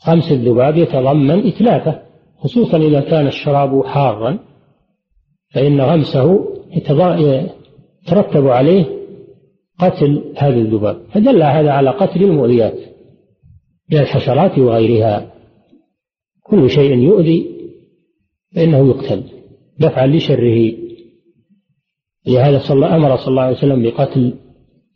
[0.07, 2.10] غمس الذباب يتضمن إتلافه.
[2.43, 4.39] خصوصا إذا كان الشراب حارا
[5.53, 6.45] فإن غمسه
[8.05, 8.85] يترتب عليه
[9.79, 11.01] قتل هذا الذباب.
[11.13, 12.79] فدل هذا على قتل المؤذيات
[13.91, 15.31] من الحشرات وغيرها.
[16.43, 17.51] كل شيء يؤذي
[18.55, 19.23] فإنه يقتل
[19.79, 20.73] دفعا لشره.
[22.27, 24.33] لهذا صلى أمر صلى الله عليه وسلم بقتل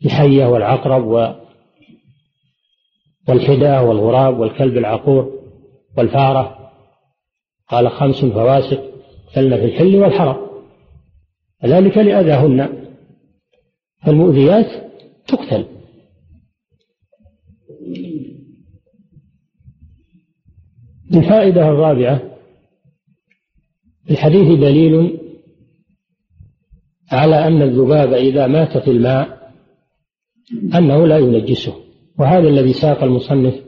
[0.06, 1.36] الحية والعقرب
[3.30, 5.32] والحداة والغراب والكلب العقور
[5.98, 6.65] والفارة.
[7.68, 8.92] قال خمس فواسق
[9.36, 10.46] كلن في الحل والحرم
[11.66, 12.86] ذلك لأذاهن.
[14.06, 14.68] فالمؤذيات
[15.28, 15.66] تقتل.
[21.16, 22.38] الفائدة الرابعة
[24.12, 25.20] الحديث دليل
[27.12, 29.52] على أن الذباب إذا مات في الماء
[30.76, 31.74] أنه لا ينجسه.
[32.20, 33.64] وهذا الذي ساق المصنف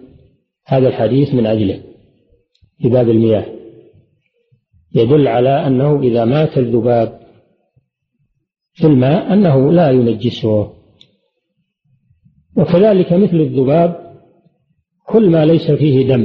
[0.65, 1.83] هذا الحديث من أجله
[2.81, 3.56] في باب المياه.
[4.95, 7.19] يدل على أنه إذا مات الذباب
[8.73, 10.73] في الماء أنه لا ينجسه.
[12.57, 14.07] وكذلك مثل الذباب
[15.07, 16.21] كل ما ليس فيه دم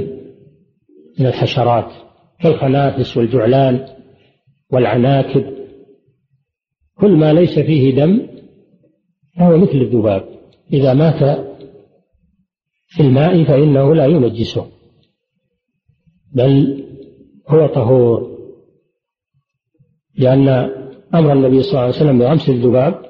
[1.18, 1.92] من الحشرات
[2.40, 3.86] كالخنافس والجعلان
[4.72, 5.44] والعناكب
[6.98, 8.26] كل ما ليس فيه دم
[9.38, 10.28] فهو مثل الذباب.
[10.72, 11.46] إذا مات
[12.88, 14.66] في الماء فإنه لا ينجسه
[16.32, 16.84] بل
[17.48, 18.31] هو طهور.
[20.18, 20.48] لأن
[21.14, 23.02] أمر النبي صلى الله عليه وسلم بغمس الذباب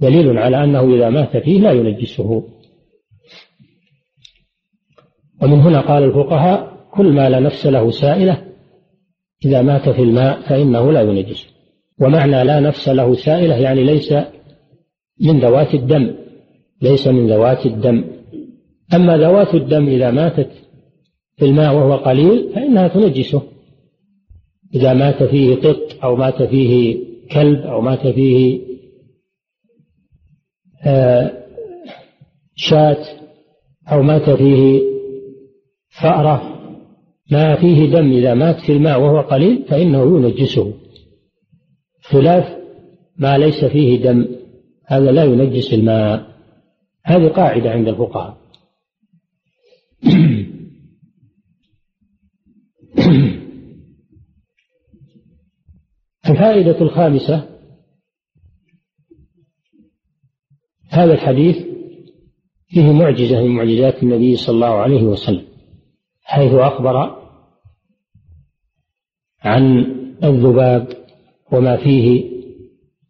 [0.00, 2.42] دليل على أنه إذا مات فيه لا ينجسه.
[5.42, 8.44] ومن هنا قال الفقهاء كل ما لا نفس له سائلة
[9.44, 11.46] إذا مات في الماء فإنه لا ينجسه
[12.00, 14.12] ومعنى لا نفس له سائلة يعني ليس
[15.20, 16.14] من ذوات الدم
[16.82, 18.04] ليس من ذوات الدم.
[18.94, 20.50] أما ذوات الدم إذا ماتت
[21.36, 23.42] في الماء وهو قليل فإنها تنجسه.
[24.74, 26.98] إذا مات فيه قط أو مات فيه
[27.32, 28.60] كلب أو مات فيه
[30.86, 31.32] آه،
[32.56, 33.04] شاة
[33.92, 34.82] أو مات فيه
[36.00, 36.58] فأرة
[37.30, 40.74] ما فيه دم إذا مات في الماء وهو قليل فإنه ينجسه.
[42.02, 42.58] خلاف
[43.16, 44.26] ما ليس فيه دم
[44.86, 46.26] هذا لا ينجس الماء.
[47.04, 48.36] هذه قاعدة عند الفقهاء.
[56.38, 57.48] الفائدة الخامسة
[60.88, 61.56] هذا الحديث
[62.68, 65.44] فيه معجزة من معجزات النبي صلى الله عليه وسلم
[66.22, 67.16] حيث أخبر
[69.42, 69.84] عن
[70.24, 70.88] الذباب
[71.52, 72.30] وما فيه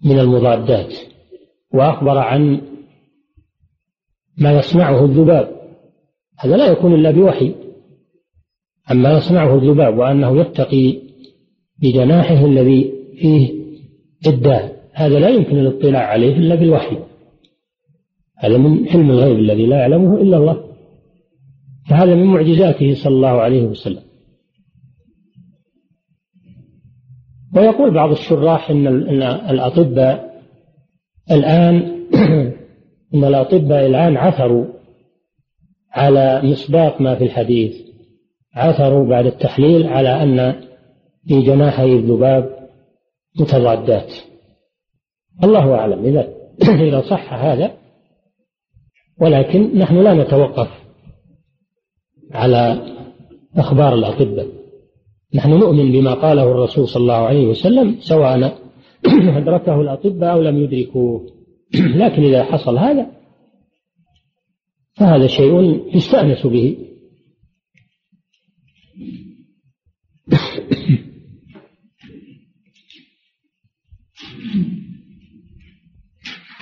[0.04, 0.94] من المضادات
[1.74, 2.60] وأخبر عن
[4.36, 5.58] ما يصنعه الذباب.
[6.38, 7.54] هذا لا يكون إلا بوحي
[8.90, 11.00] عما يصنعه الذباب وأنه يتقي
[11.78, 13.52] بجناحه الذي فيه
[14.26, 16.96] الداء هذا لا يمكن الاطلاع عليه إلا بالوحي.
[18.38, 20.64] هذا من حلم الغيب الذي لا يعلمه إلا الله.
[21.90, 24.02] فهذا من معجزاته صلى الله عليه وسلم.
[27.56, 28.86] ويقول بعض الشراح إن
[29.22, 30.42] الأطباء
[31.30, 31.74] الآن
[33.14, 34.66] إن الأطباء الآن عثروا
[35.92, 37.76] على مصداق ما في الحديث.
[38.54, 40.54] عثروا بعد التحليل على أن
[41.28, 42.57] في جناحي الذباب
[43.40, 44.12] متضادات.
[45.44, 46.28] الله أعلم إذا
[46.88, 47.76] إذا صح هذا
[49.20, 50.68] ولكن نحن لا نتوقف
[52.32, 52.78] على
[53.56, 54.46] أخبار الأطباء.
[55.34, 58.58] نحن نؤمن بما قاله الرسول صلى الله عليه وسلم سواء
[59.38, 61.26] أدركه الأطباء أو لم يدركوه.
[61.74, 63.06] لكن إذا حصل هذا
[64.94, 66.87] فهذا شيء يستأنس به.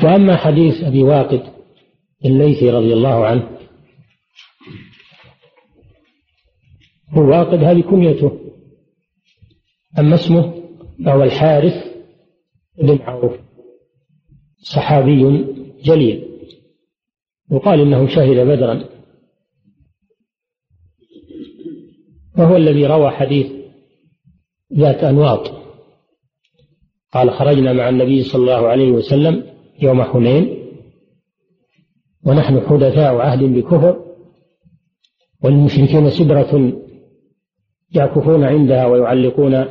[0.07, 1.43] وأما حديث أبي واقد
[2.25, 3.59] الليثي رضي الله عنه
[7.11, 8.41] هو واقد هذه كنيته.
[9.99, 10.63] أما اسمه
[11.05, 11.75] فهو الحارث
[12.83, 13.33] بن عوف
[14.59, 15.45] صحابي
[15.83, 16.29] جليل.
[17.53, 18.85] يقال إنه شهد بدرا.
[22.39, 23.53] وهو الذي روى حديث
[24.73, 25.51] ذات أنواط.
[27.13, 30.57] قال خرجنا مع النبي صلى الله عليه وسلم يوم حنين
[32.27, 33.97] ونحن حدثاء عهد بكفر
[35.45, 36.73] والمشركين سدرة
[37.95, 39.65] يعكفون عندها ويعلقون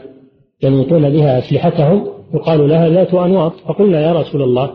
[0.63, 4.71] ينوطون بها أسلحتهم يقال لها ذات أنواط فقلنا يا رسول الله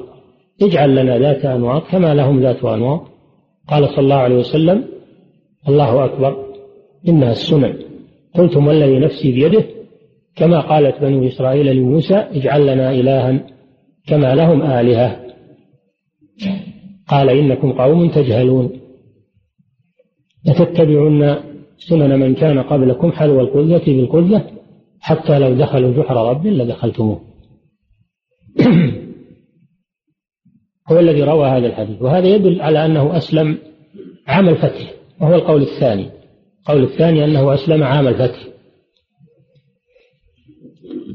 [0.62, 3.00] اجعل لنا ذات أنواط كما لهم ذات أنواط.
[3.68, 4.84] قال صلى الله عليه وسلم
[5.68, 6.46] الله أكبر
[7.08, 7.74] إنها السنن
[8.34, 9.64] قلتم والذي نفسي بيده
[10.36, 13.40] كما قالت بنو إسرائيل لموسى اجعل لنا إلها
[14.10, 15.20] كما لهم آلهة.
[17.08, 18.80] قال إنكم قوم تجهلون.
[20.46, 21.36] لتتبعن
[21.78, 24.50] سنن من كان قبلكم حلو القذة بالقذة
[25.00, 27.20] حتى لو دخلوا جحر رب لدخلتموه.
[30.90, 33.58] هو الذي روى هذا الحديث وهذا يدل على أنه أسلم
[34.26, 36.10] عام الفتح وهو القول الثاني.
[36.60, 38.46] القول الثاني أنه أسلم عام الفتح.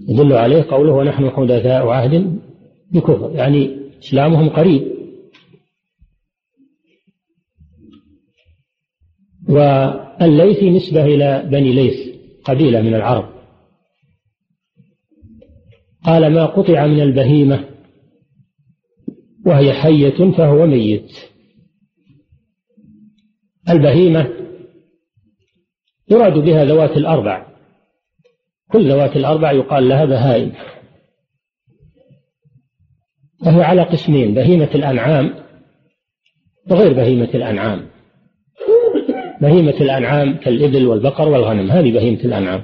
[0.09, 2.39] يدل عليه قوله ونحن حدثاء عهد
[2.91, 4.95] بكفر يعني إسلامهم قريب.
[9.49, 13.35] والليث نسبة إلى بني ليث قبيلة من العرب.
[16.03, 17.69] قال ما قطع من البهيمة
[19.45, 21.11] وهي حية فهو ميت.
[23.69, 24.29] البهيمة
[26.11, 27.47] يراد بها ذوات الأربع.
[28.71, 30.53] كل ذوات الأربع يقال لها بهائم.
[33.45, 35.33] وهي على قسمين بهيمة الأنعام
[36.71, 37.87] وغير بهيمة الأنعام.
[39.41, 42.63] بهيمة الأنعام كالإبل والبقر والغنم هذه بهيمة الأنعام.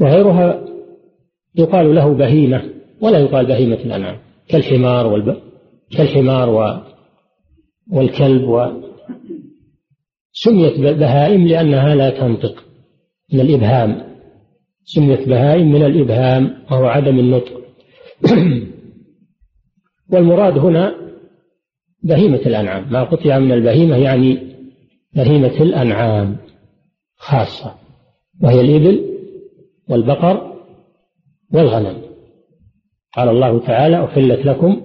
[0.00, 0.64] وغيرها
[1.54, 2.62] يقال له بهيمة
[3.00, 4.18] ولا يقال بهيمة الأنعام
[4.48, 5.36] كالحمار والب...
[5.96, 6.80] كالحمار و...
[7.92, 8.66] والكلب و...
[10.32, 12.64] سميت بهائم لأنها لا تنطق
[13.32, 14.02] من الإبهام.
[14.84, 17.59] سميت بهائم من الإبهام وهو عدم النطق.
[20.12, 20.94] والمراد هنا
[22.02, 22.92] بهيمة الأنعام.
[22.92, 24.56] ما قطع من البهيمة يعني
[25.14, 26.36] بهيمة الأنعام
[27.16, 27.74] خاصة
[28.42, 29.04] وهي الإبل
[29.88, 30.56] والبقر
[31.52, 32.02] والغنم.
[33.16, 34.82] قال الله تعالى أحلت لكم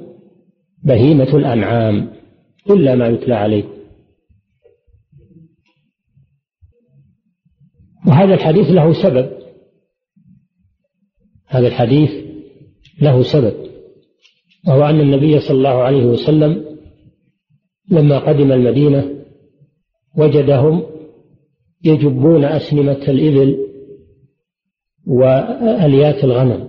[0.83, 2.13] بهيمة الأنعام
[2.69, 3.75] إلا ما يتلى عليكم.
[8.07, 9.29] وهذا الحديث له سبب.
[11.47, 12.24] هذا الحديث
[13.01, 13.53] له سبب
[14.67, 16.65] وهو أن النبي صلى الله عليه وسلم
[17.91, 19.15] لما قدم المدينة
[20.17, 20.83] وجدهم
[21.83, 23.57] يجبون أسنمة الإبل
[25.07, 26.67] وأليات الغنم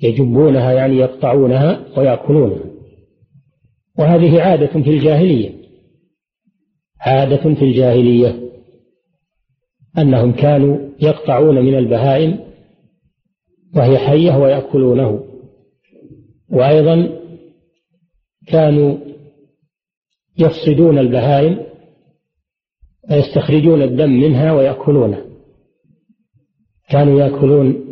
[0.00, 2.64] يجبونها يعني يقطعونها ويأكلونها.
[3.98, 5.52] وهذه عادة في الجاهلية
[7.00, 8.40] عادة في الجاهلية
[9.98, 12.45] أنهم كانوا يقطعون من البهائم
[13.76, 15.24] وهي حية ويأكلونه.
[16.50, 17.20] وأيضا
[18.46, 18.96] كانوا
[20.38, 21.66] يفصدون البهائم
[23.10, 25.24] ويستخرجون الدم منها ويأكلونه.
[26.90, 27.84] كانوا يأكلون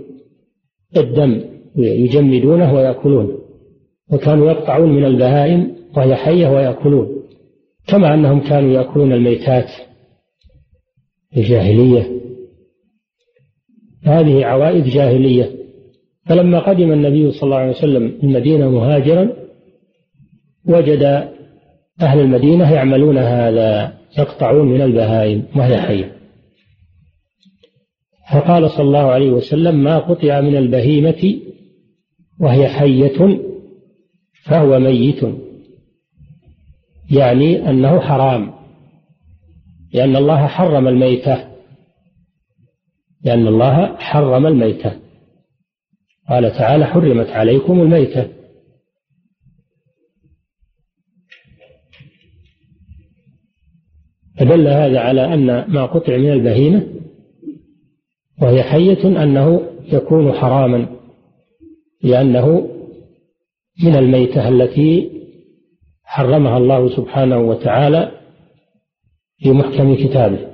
[0.97, 1.45] الدم
[1.77, 3.39] يجمدونه ويأكلونه.
[4.13, 7.23] وكانوا يقطعون من البهائم وهي حية ويأكلون.
[7.87, 9.69] كما أنهم كانوا يأكلون الميتات
[11.37, 12.21] الجاهلية.
[14.03, 15.64] هذه عوائد جاهلية.
[16.27, 19.33] فلما قدم النبي صلى الله عليه وسلم المدينة مهاجرا
[20.67, 21.03] وجد
[22.03, 26.17] أهل المدينة يعملون هذا يقطعون من البهائم وهي حية.
[28.33, 31.41] فقال صلى الله عليه وسلم ما قطع من البهيمة
[32.41, 33.41] وهي حية
[34.45, 35.21] فهو ميت.
[37.11, 38.55] يعني أنه حرام
[39.95, 41.45] لأن الله حرم الميتة.
[43.25, 45.04] لأن الله حرم الميتة.
[46.29, 48.29] قال تعالى حرمت عليكم الميتة.
[54.39, 56.87] فدل هذا على أن ما قطع من البهيمة
[58.43, 60.87] وهي حية أنه يكون حراما
[62.03, 62.71] لأنه
[63.85, 65.11] من الميتة التي
[66.05, 68.11] حرمها الله سبحانه وتعالى
[69.39, 70.54] في محكم كتابه.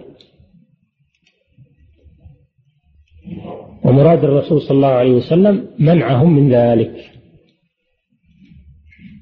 [3.85, 7.11] ومراد الرسول صلى الله عليه وسلم منعهم من ذلك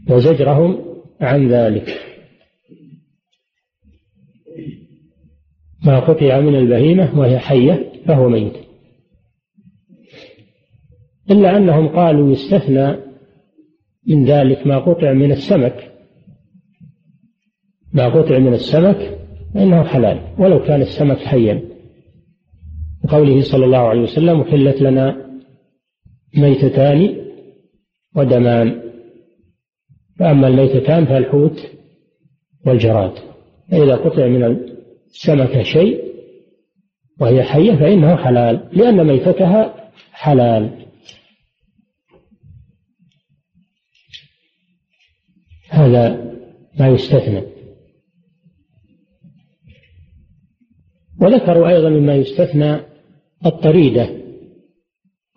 [0.08, 0.78] وزجرهم
[1.20, 2.00] عن ذلك.
[5.84, 8.52] ما قطع من البهيمة وهي حية فهو ميت.
[11.30, 12.96] إلا أنهم قالوا يستثنى
[14.06, 15.92] من ذلك ما قطع من السمك.
[17.92, 19.18] ما قطع من السمك
[19.54, 21.67] فإنه حلال ولو كان السمك حيا.
[23.08, 25.28] وقوله صلى الله عليه وسلم أحلت لنا
[26.36, 27.16] ميتتان
[28.16, 28.82] ودمان.
[30.18, 31.60] فأما الميتتان فالحوت
[32.66, 33.12] والجراد.
[33.70, 34.44] فإذا قطع من
[35.06, 36.04] السمكة شيء
[37.20, 40.86] وهي حية فإنه حلال لأن ميتتها حلال.
[45.68, 46.34] هذا
[46.78, 47.42] ما يستثنى.
[51.20, 52.87] وذكروا أيضا مما يستثنى
[53.46, 54.08] الطريدة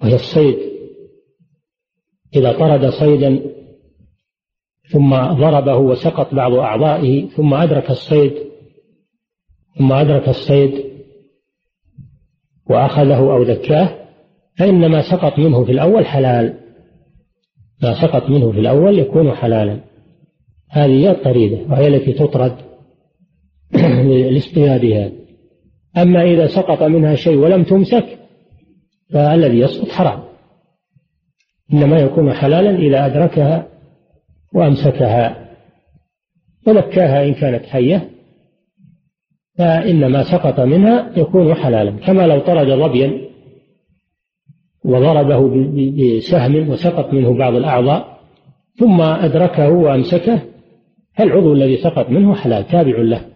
[0.01, 0.57] وهي الصيد.
[2.35, 3.39] إذا طرد صيدا
[4.91, 8.33] ثم ضربه وسقط بعض أعضائه ثم أدرك الصيد
[9.77, 10.85] ثم أدرك الصيد
[12.69, 13.97] وأخذه أو ذكاه
[14.57, 16.59] فإن ما سقط منه في الأول حلال.
[17.83, 19.79] ما سقط منه في الأول يكون حلالا.
[20.69, 22.55] هذه هي الطريدة وهي التي تطرد
[24.33, 25.11] لاصطيادها
[25.97, 28.19] أما إذا سقط منها شيء ولم تمسك
[29.13, 30.19] فالذي يسقط حرام.
[31.73, 33.67] إنما يكون حلالا إذا أدركها
[34.53, 35.51] وأمسكها
[36.67, 38.09] ونكاها إن كانت حية
[39.57, 41.91] فإن ما سقط منها يكون حلالا.
[41.91, 43.31] كما لو طرد ظبيا
[44.85, 45.49] وضربه
[46.17, 48.19] بسهم وسقط منه بعض الأعضاء
[48.75, 50.41] ثم أدركه وأمسكه
[51.13, 53.30] فالعضو الذي سقط منه حلال تابع له.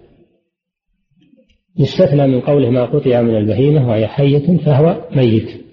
[1.79, 5.65] يستثنى من قوله ما قطع من البهيمة وهي حية فهو ميت.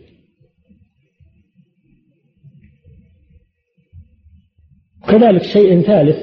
[5.09, 6.17] كذلك شيء ثالث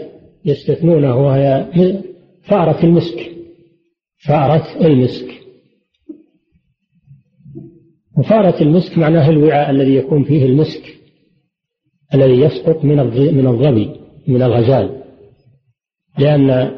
[0.46, 1.68] يستثنونه وهي
[2.44, 3.32] فأرة المسك.
[4.28, 5.40] فأرة المسك.
[8.18, 11.00] وفأرة المسك معناه الوعاء الذي يكون فيه المسك
[12.14, 12.96] الذي يسقط من
[13.36, 13.92] من الظبي
[14.28, 15.04] من الغزال.
[16.18, 16.72] لأن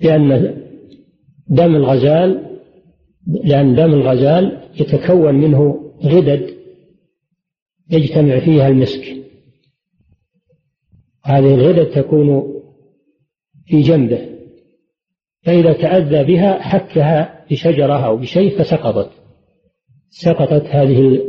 [0.00, 0.61] لأن
[1.52, 2.58] دم الغزال
[3.44, 6.54] لأن دم الغزال يتكون منه غدد
[7.90, 9.16] يجتمع فيها المسك.
[11.24, 12.52] هذه الغدد تكون
[13.66, 14.28] في جنبه
[15.42, 19.10] فإذا تأذى بها حكها بشجرة أو بشيء فسقطت.
[20.10, 21.20] سقطت هذه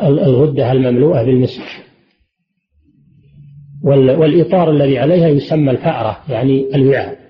[0.00, 1.62] الغدة المملوءة بالمسك.
[3.84, 7.25] والإطار الذي عليها يسمى الفأرة يعني الوعاء.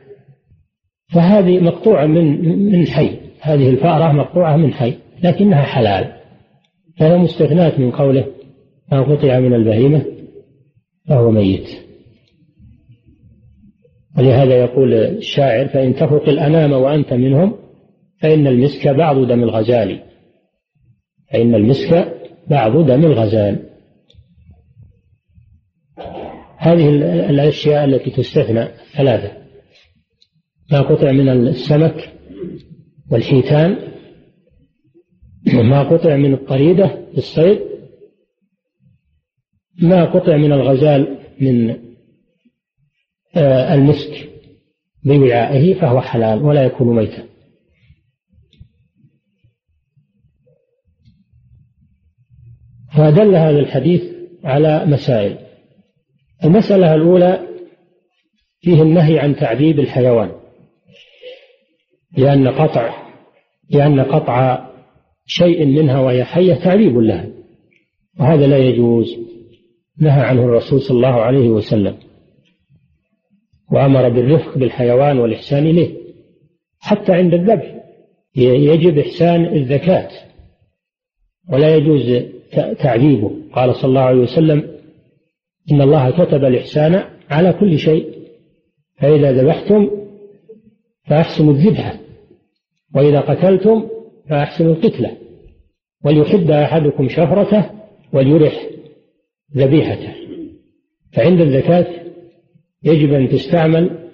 [1.08, 3.10] فهذه مقطوعة من من حي.
[3.40, 6.12] هذه الفأرة مقطوعة من حي لكنها حلال.
[6.98, 8.26] فهي مستثناة من قوله
[8.92, 10.04] ما قطع من البهيمة
[11.08, 11.68] فهو ميت.
[14.18, 17.56] ولهذا يقول الشاعر فإن تفرق الأنام وأنت منهم
[18.20, 20.02] فإن المسك بعض دم الغزال.
[21.32, 22.12] فإن المسك
[22.50, 23.62] بعض دم الغزال.
[26.58, 26.88] هذه
[27.30, 29.45] الأشياء التي تستثنى ثلاثة.
[30.72, 32.12] ما قطع من السمك
[33.10, 33.76] والحيتان
[35.54, 37.60] ما قطع من الطريدة في الصيد
[39.82, 41.86] ما قطع من الغزال من
[43.36, 44.28] آه، المسك
[45.04, 47.26] بوعائه فهو حلال ولا يكون ميتا.
[52.96, 54.02] فدل هذا الحديث
[54.44, 55.38] على مسائل.
[56.44, 57.46] المسألة الأولى
[58.60, 60.45] فيه النهي عن تعذيب الحيوان.
[62.16, 63.06] لأن قطع
[63.70, 64.66] لأن قطع
[65.26, 67.26] شيء منها وهي حية تعذيب لها
[68.20, 69.16] وهذا لا يجوز.
[69.98, 71.96] نهى عنه الرسول صلى الله عليه وسلم.
[73.72, 75.94] وأمر بالرفق بالحيوان والإحسان إليه.
[76.80, 77.74] حتى عند الذبح
[78.36, 80.10] يجب إحسان الزكاة.
[81.52, 82.24] ولا يجوز
[82.78, 83.30] تعذيبه.
[83.52, 84.68] قال صلى الله عليه وسلم
[85.72, 88.16] إن الله كتب الإحسان على كل شيء.
[88.98, 89.90] فإذا ذبحتم
[91.06, 92.05] فأحسنوا الذبحة.
[92.94, 93.88] وإذا قتلتم
[94.30, 95.16] فأحسنوا القتلة
[96.04, 97.70] وليحد أحدكم شفرته
[98.12, 98.66] وليرح
[99.56, 100.14] ذبيحته.
[101.12, 101.86] فعند الزكاة
[102.84, 104.10] يجب أن تستعمل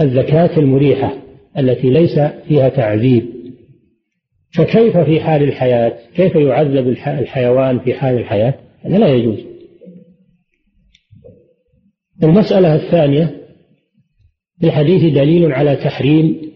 [0.00, 1.22] الزكاة المريحة
[1.58, 2.18] التي ليس
[2.48, 3.26] فيها تعذيب.
[4.56, 9.38] فكيف في حال الحياة؟ كيف يعذب الحيوان في حال الحياة؟ هذا لا يجوز.
[12.22, 13.36] المسألة الثانية
[14.60, 16.52] في الحديث دليل على تحريم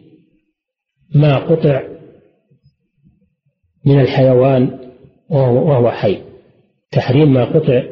[1.15, 1.83] ما قطع
[3.87, 4.79] من الحيوان
[5.31, 6.23] وهو حي.
[6.91, 7.83] تحريم ما قطع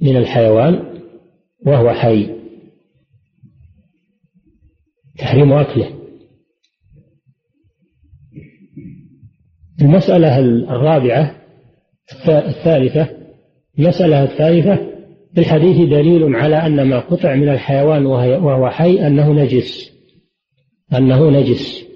[0.00, 1.00] من الحيوان
[1.66, 2.30] وهو حي.
[5.18, 6.02] تحريم أكله.
[9.82, 11.42] المسألة الرابعة
[12.26, 13.08] الثالثة
[13.78, 14.76] المسألة الثالثة
[15.34, 19.92] في الحديث دليل على أن ما قطع من الحيوان وهو حي أنه نجس.
[20.92, 21.91] أنه نجس.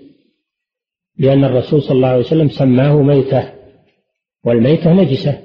[1.18, 3.52] لأن الرسول صلى الله عليه وسلم سماه ميتة
[4.44, 5.38] والميتة نجسة.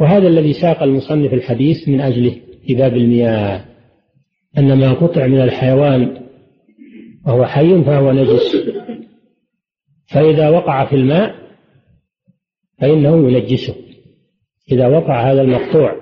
[0.00, 3.64] وهذا الذي ساق المصنف الحديث من أجله في باب المياه
[4.58, 6.16] أن ما قطع من الحيوان
[7.26, 8.56] وهو حي فهو نجس.
[10.06, 11.34] فإذا وقع في الماء
[12.78, 13.74] فإنه ينجسه.
[14.72, 15.96] إذا وقع هذا المقطوع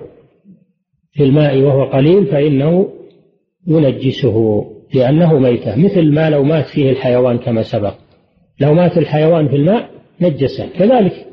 [1.11, 2.89] في الماء وهو قليل فإنه
[3.67, 5.75] ينجسه لأنه ميتة.
[5.75, 8.02] مثل ما لو مات فيه الحيوان كما سبق.
[8.59, 9.89] لو مات الحيوان في الماء
[10.21, 10.69] نجسه.
[10.69, 11.27] كذلك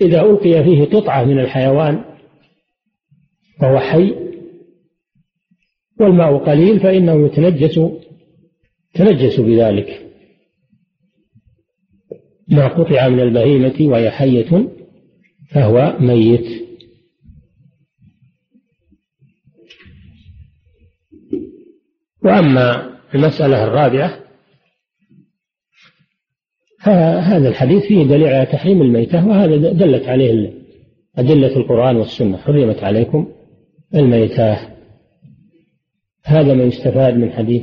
[0.00, 2.04] إذا ألقي فيه قطعة من الحيوان
[3.62, 4.14] وهو حي
[6.00, 7.80] والماء قليل فإنه يتنجس
[8.94, 10.06] تنجس بذلك.
[12.48, 14.68] ما قطع من البهيمة وهي حية
[15.50, 16.70] فهو ميت.
[22.24, 24.19] وأما المسألة الرابعة
[26.80, 30.52] فهذا الحديث فيه دليل على تحريم الميتة وهذا دلت عليه
[31.18, 33.28] أدلة القرآن والسنة حرمت عليكم
[33.94, 34.58] الميتة.
[36.24, 37.62] هذا ما يستفاد من حديث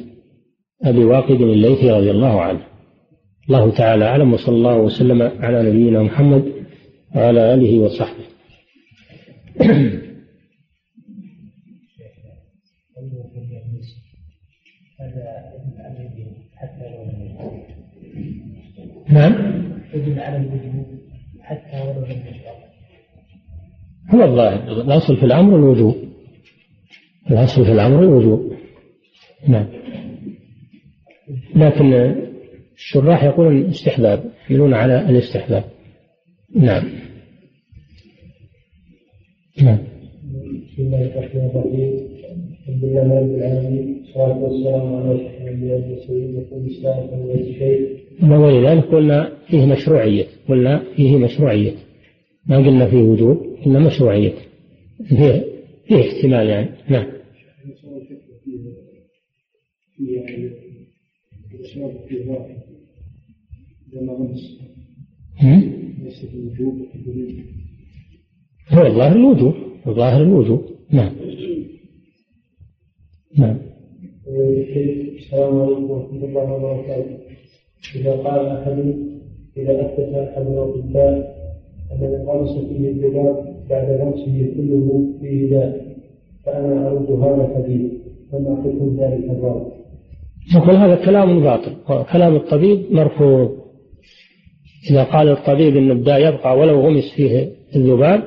[0.83, 2.61] أبي واقد الليثي رضي الله عنه.
[3.49, 6.53] الله تعالى أعلم وصلى الله وسلم على نبينا محمد
[7.15, 8.23] وعلى آله وصحبه.
[19.09, 19.33] نعم.
[19.93, 20.85] يجب على الوجوب
[21.41, 22.21] حتى ولو لم
[24.13, 25.95] هو الظاهر الأصل في الأمر الوجوب.
[27.31, 28.53] الأصل في الأمر الوجوب.
[29.47, 29.67] نعم.
[31.55, 31.93] لكن
[32.75, 35.63] الشراح يقولون استحباب يحملون على الاستحباب.
[36.55, 36.83] نعم.
[39.63, 39.79] نعم.
[40.67, 41.93] بسم الله الرحمن الرحيم.
[42.59, 43.97] الحمد لله رب العالمين.
[44.17, 51.17] والصلاة والسلام على أشرف الأنبياء والمرسلين يقول الإسلام الشيخ ولذلك قلنا فيه مشروعية قلنا فيه
[51.17, 51.71] مشروعية.
[52.45, 54.33] ما قلنا فيه وجوب قلنا مشروعية.
[55.09, 55.45] فيه
[55.87, 56.69] فيه احتمال يعني.
[56.89, 57.07] نعم.
[68.69, 69.53] هو الظاهر الوجوب
[69.87, 70.65] الظاهر الوجوب.
[70.91, 71.15] نعم.
[73.37, 73.57] نعم.
[75.17, 77.26] السلام عليكم ورحمة الله وبركاته.
[77.95, 78.95] إذا قال أحد
[79.57, 81.37] إذا أثبت أحد الأطباء
[81.91, 85.87] أن الغمس فيه الذباب بعد غمسه كله فيه داء
[86.45, 87.91] فأنا أرد هذا الحديث
[88.31, 89.71] فما حكم ذلك الراوي؟
[90.55, 91.71] نقول هذا كلام باطل
[92.13, 93.57] كلام الطبيب مرفوض.
[94.91, 98.23] إذا قال الطبيب أن الداء يبقى ولو غمس فيه الذباب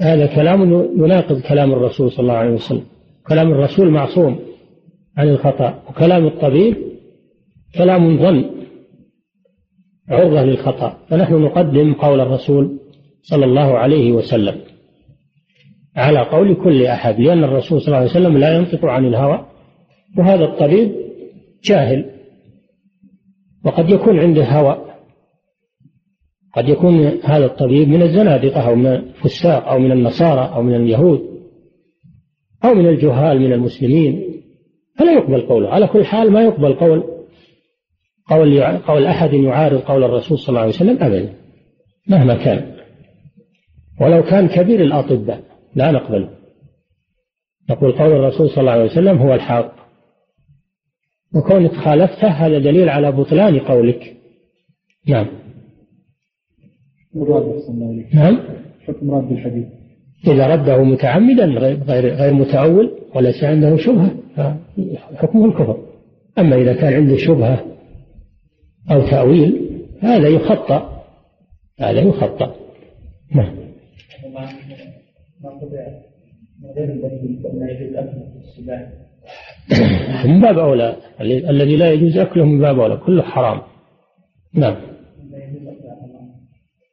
[0.00, 2.82] هذا كلام يناقض كلام الرسول صلى الله عليه وسلم.
[3.28, 4.38] كلام الرسول معصوم
[5.16, 6.76] عن الخطأ وكلام الطبيب
[7.74, 8.59] كلام ظن.
[10.10, 10.96] عرضة للخطأ.
[11.08, 12.78] فنحن نقدم قول الرسول
[13.22, 14.60] صلى الله عليه وسلم
[15.96, 19.46] على قول كل أحد لأن الرسول صلى الله عليه وسلم لا ينطق عن الهوى
[20.18, 20.92] وهذا الطبيب
[21.64, 22.04] جاهل
[23.64, 24.86] وقد يكون عنده هوى.
[26.54, 31.20] قد يكون هذا الطبيب من الزنادقة أو من الفساق أو من النصارى أو من اليهود
[32.64, 34.42] أو من الجهال من المسلمين.
[34.98, 35.68] فلا يقبل قوله.
[35.68, 37.04] على كل حال ما يقبل قول
[38.30, 41.32] قول قول أحد يعارض قول الرسول صلى الله عليه وسلم؟ أبدا.
[42.08, 42.72] مهما كان.
[44.00, 45.40] ولو كان كبير الأطباء
[45.74, 46.28] لا نقبله.
[47.70, 49.72] نقول قول الرسول صلى الله عليه وسلم هو الحق.
[51.34, 54.16] وكونك خالفته هذا دليل على بطلان قولك.
[55.06, 55.26] نعم.
[58.14, 58.38] نعم.
[58.86, 59.66] حكم رد الحديث
[60.26, 65.76] إذا رده متعمدا غير غير غير متأول وليس عنده شبهة فحكمه الكفر.
[66.38, 67.69] أما إذا كان عنده شبهة
[68.90, 71.04] أو تأويل هذا يخطأ
[71.80, 72.56] هذا يخطأ.
[73.34, 73.54] نعم.
[80.24, 83.60] من باب أولى الذي لا يجوز أكله من باب أولى كله حرام.
[84.54, 84.76] نعم.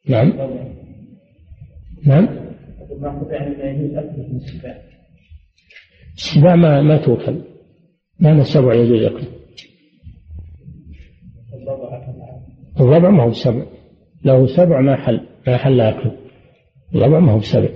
[0.09, 0.33] نعم.
[2.05, 2.27] نعم.
[6.17, 7.41] السباع ما ما توكل
[8.19, 9.36] ما من السبع يجوز أكله.
[12.77, 13.63] أكل الضبع ما هو سبع
[14.25, 16.11] له سبع ما حل ما حل أكله.
[16.95, 17.69] الضبع ما هو سبع